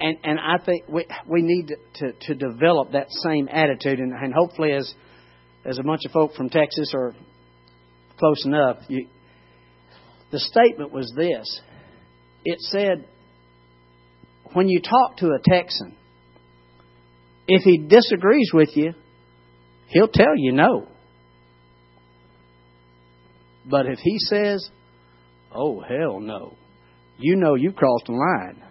And 0.00 0.16
and 0.24 0.38
I 0.38 0.62
think 0.64 0.84
we 0.88 1.06
we 1.26 1.42
need 1.42 1.74
to, 1.94 2.12
to, 2.12 2.34
develop 2.34 2.92
that 2.92 3.08
same 3.10 3.48
attitude, 3.50 3.98
and, 3.98 4.12
and 4.12 4.32
hopefully, 4.32 4.72
as 4.72 4.92
as 5.64 5.78
a 5.78 5.82
bunch 5.82 6.00
of 6.06 6.12
folk 6.12 6.34
from 6.34 6.48
Texas 6.48 6.92
are 6.94 7.14
close 8.18 8.44
enough, 8.46 8.78
you, 8.88 9.08
the 10.32 10.38
statement 10.38 10.90
was 10.90 11.12
this. 11.14 11.60
It 12.44 12.60
said, 12.60 13.06
when 14.54 14.68
you 14.68 14.80
talk 14.80 15.18
to 15.18 15.26
a 15.26 15.38
Texan, 15.42 15.94
if 17.46 17.62
he 17.62 17.78
disagrees 17.78 18.50
with 18.54 18.70
you, 18.74 18.94
he'll 19.88 20.08
tell 20.08 20.36
you 20.36 20.52
no. 20.52 20.86
But 23.70 23.86
if 23.86 23.98
he 24.00 24.18
says, 24.18 24.68
oh, 25.54 25.80
hell 25.80 26.20
no, 26.20 26.56
you 27.18 27.36
know 27.36 27.54
you've 27.54 27.76
crossed 27.76 28.06
the 28.06 28.12
line. 28.12 28.62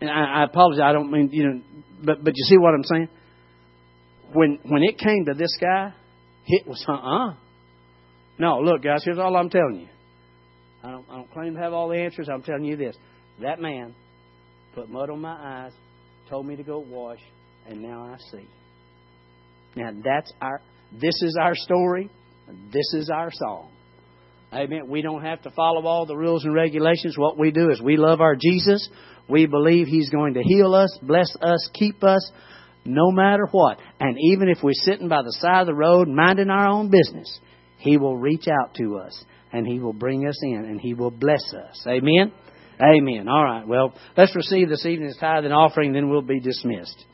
And 0.00 0.10
I, 0.10 0.40
I 0.40 0.44
apologize, 0.44 0.82
I 0.84 0.92
don't 0.92 1.10
mean, 1.10 1.30
you 1.32 1.44
know, 1.44 1.60
but, 2.04 2.22
but 2.22 2.34
you 2.36 2.44
see 2.44 2.58
what 2.58 2.74
I'm 2.74 2.84
saying? 2.84 3.08
When, 4.32 4.58
when 4.64 4.82
it 4.82 4.98
came 4.98 5.24
to 5.26 5.34
this 5.34 5.56
guy, 5.58 5.94
it 6.46 6.66
was, 6.66 6.84
uh 6.86 6.92
uh 6.92 7.34
No, 8.38 8.60
look, 8.60 8.82
guys, 8.82 9.02
here's 9.04 9.18
all 9.18 9.34
I'm 9.36 9.48
telling 9.48 9.80
you. 9.80 9.88
I 10.84 10.90
don't, 10.90 11.06
I 11.10 11.14
don't 11.16 11.32
claim 11.32 11.54
to 11.54 11.60
have 11.60 11.72
all 11.72 11.88
the 11.88 11.96
answers. 11.96 12.28
I'm 12.32 12.42
telling 12.42 12.64
you 12.64 12.76
this. 12.76 12.96
That 13.40 13.60
man 13.60 13.94
put 14.74 14.90
mud 14.90 15.10
on 15.10 15.20
my 15.20 15.64
eyes, 15.64 15.72
told 16.28 16.46
me 16.46 16.56
to 16.56 16.62
go 16.62 16.78
wash, 16.78 17.20
and 17.66 17.82
now 17.82 18.04
I 18.04 18.18
see. 18.30 18.46
Now 19.74 19.90
that's 20.04 20.32
our. 20.40 20.60
This 20.92 21.14
is 21.22 21.36
our 21.40 21.54
story. 21.54 22.10
This 22.72 22.92
is 22.94 23.10
our 23.10 23.30
song. 23.32 23.70
Amen. 24.52 24.88
We 24.88 25.02
don't 25.02 25.22
have 25.22 25.42
to 25.42 25.50
follow 25.50 25.86
all 25.86 26.06
the 26.06 26.16
rules 26.16 26.44
and 26.44 26.54
regulations. 26.54 27.18
What 27.18 27.38
we 27.38 27.50
do 27.50 27.70
is 27.70 27.80
we 27.82 27.96
love 27.96 28.20
our 28.20 28.36
Jesus. 28.36 28.88
We 29.28 29.46
believe 29.46 29.88
He's 29.88 30.10
going 30.10 30.34
to 30.34 30.42
heal 30.42 30.74
us, 30.74 30.96
bless 31.02 31.34
us, 31.42 31.68
keep 31.74 32.04
us, 32.04 32.30
no 32.84 33.10
matter 33.10 33.46
what. 33.50 33.78
And 33.98 34.16
even 34.32 34.48
if 34.48 34.58
we're 34.62 34.72
sitting 34.72 35.08
by 35.08 35.22
the 35.22 35.36
side 35.40 35.62
of 35.62 35.66
the 35.66 35.74
road 35.74 36.08
minding 36.08 36.50
our 36.50 36.68
own 36.68 36.90
business, 36.90 37.40
He 37.78 37.96
will 37.96 38.16
reach 38.16 38.46
out 38.48 38.74
to 38.74 38.98
us 38.98 39.24
and 39.52 39.66
He 39.66 39.80
will 39.80 39.92
bring 39.92 40.26
us 40.28 40.38
in 40.42 40.64
and 40.64 40.80
He 40.80 40.94
will 40.94 41.10
bless 41.10 41.52
us. 41.52 41.84
Amen? 41.86 42.32
Amen. 42.80 43.26
All 43.28 43.44
right. 43.44 43.66
Well, 43.66 43.94
let's 44.16 44.36
receive 44.36 44.68
this 44.68 44.86
evening's 44.86 45.16
tithe 45.18 45.44
and 45.44 45.52
offering, 45.52 45.92
then 45.92 46.08
we'll 46.08 46.22
be 46.22 46.40
dismissed. 46.40 47.04